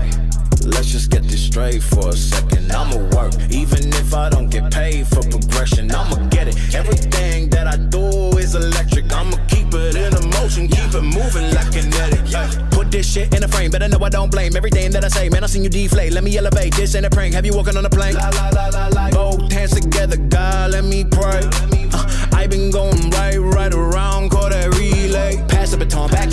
Let's 0.66 0.90
just 0.90 1.12
get 1.12 1.24
this 1.24 1.46
straight 1.46 1.84
for 1.84 2.10
a 2.10 2.14
second. 2.14 2.72
I'ma 2.72 2.98
work, 3.16 3.34
even 3.52 3.90
if 3.94 4.14
I 4.14 4.30
don't 4.30 4.50
get 4.50 4.74
paid 4.74 5.08
for 5.08 5.22
progression. 5.22 5.92
I'ma 5.92 6.16
get 6.30 6.48
it. 6.48 6.56
Everything 6.74 7.50
that 7.50 7.68
I 7.68 7.78
do 7.78 8.38
is 8.38 8.56
electric. 8.56 9.12
I'ma 9.14 9.38
keep 9.48 9.68
it 9.74 9.96
in 9.96 10.14
a 10.16 10.22
motion, 10.40 10.68
keep 10.68 10.94
it 10.96 11.02
moving 11.04 11.54
like 11.54 11.72
kinetic. 11.72 12.22
Yeah. 12.26 12.50
Put 12.72 12.90
this 12.90 13.12
shit 13.12 13.36
in 13.36 13.44
a 13.44 13.48
frame, 13.48 13.70
better 13.70 13.88
know 13.88 14.04
I 14.04 14.10
don't 14.10 14.32
blame 14.32 14.56
everything 14.56 14.90
that 14.92 15.06
I 15.06 15.10
say. 15.10 15.30
Man, 15.30 15.44
I 15.44 15.48
seen 15.48 15.64
you 15.64 15.70
deflate. 15.70 16.12
Let 16.12 16.24
me 16.24 16.36
elevate. 16.36 16.74
This 16.74 16.96
ain't 16.96 17.06
a 17.06 17.10
prank. 17.12 17.36
Have 17.36 17.46
you 17.46 17.56
walking 17.56 17.78
on 17.78 17.86
a 17.86 17.90
plane? 17.90 18.16
La, 18.16 18.30
la, 18.30 18.50
la, 18.50 18.68
la, 18.70 18.88
la. 18.88 19.10
Both 19.12 19.52
hands 19.52 19.80
together, 19.80 20.18
God, 20.18 20.72
let 20.72 20.86
me 20.86 21.04
pray. 21.04 21.42
Uh, 21.94 22.30
I 22.34 22.48
been 22.48 22.72
going 22.72 23.12
right, 23.12 23.38
right 23.38 23.74
around, 23.74 24.32
call 24.32 24.50
that 24.50 24.74
relay. 24.80 25.38
Pass 25.50 25.72
the 25.72 25.78
baton, 25.78 26.10
back 26.10 26.33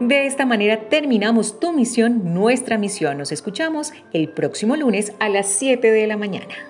De 0.00 0.26
esta 0.26 0.46
manera 0.46 0.88
terminamos 0.88 1.60
tu 1.60 1.72
misión, 1.72 2.34
nuestra 2.34 2.78
misión. 2.78 3.18
Nos 3.18 3.32
escuchamos 3.32 3.92
el 4.12 4.30
próximo 4.30 4.76
lunes 4.76 5.12
a 5.20 5.28
las 5.28 5.46
7 5.46 5.90
de 5.90 6.06
la 6.06 6.16
mañana. 6.16 6.69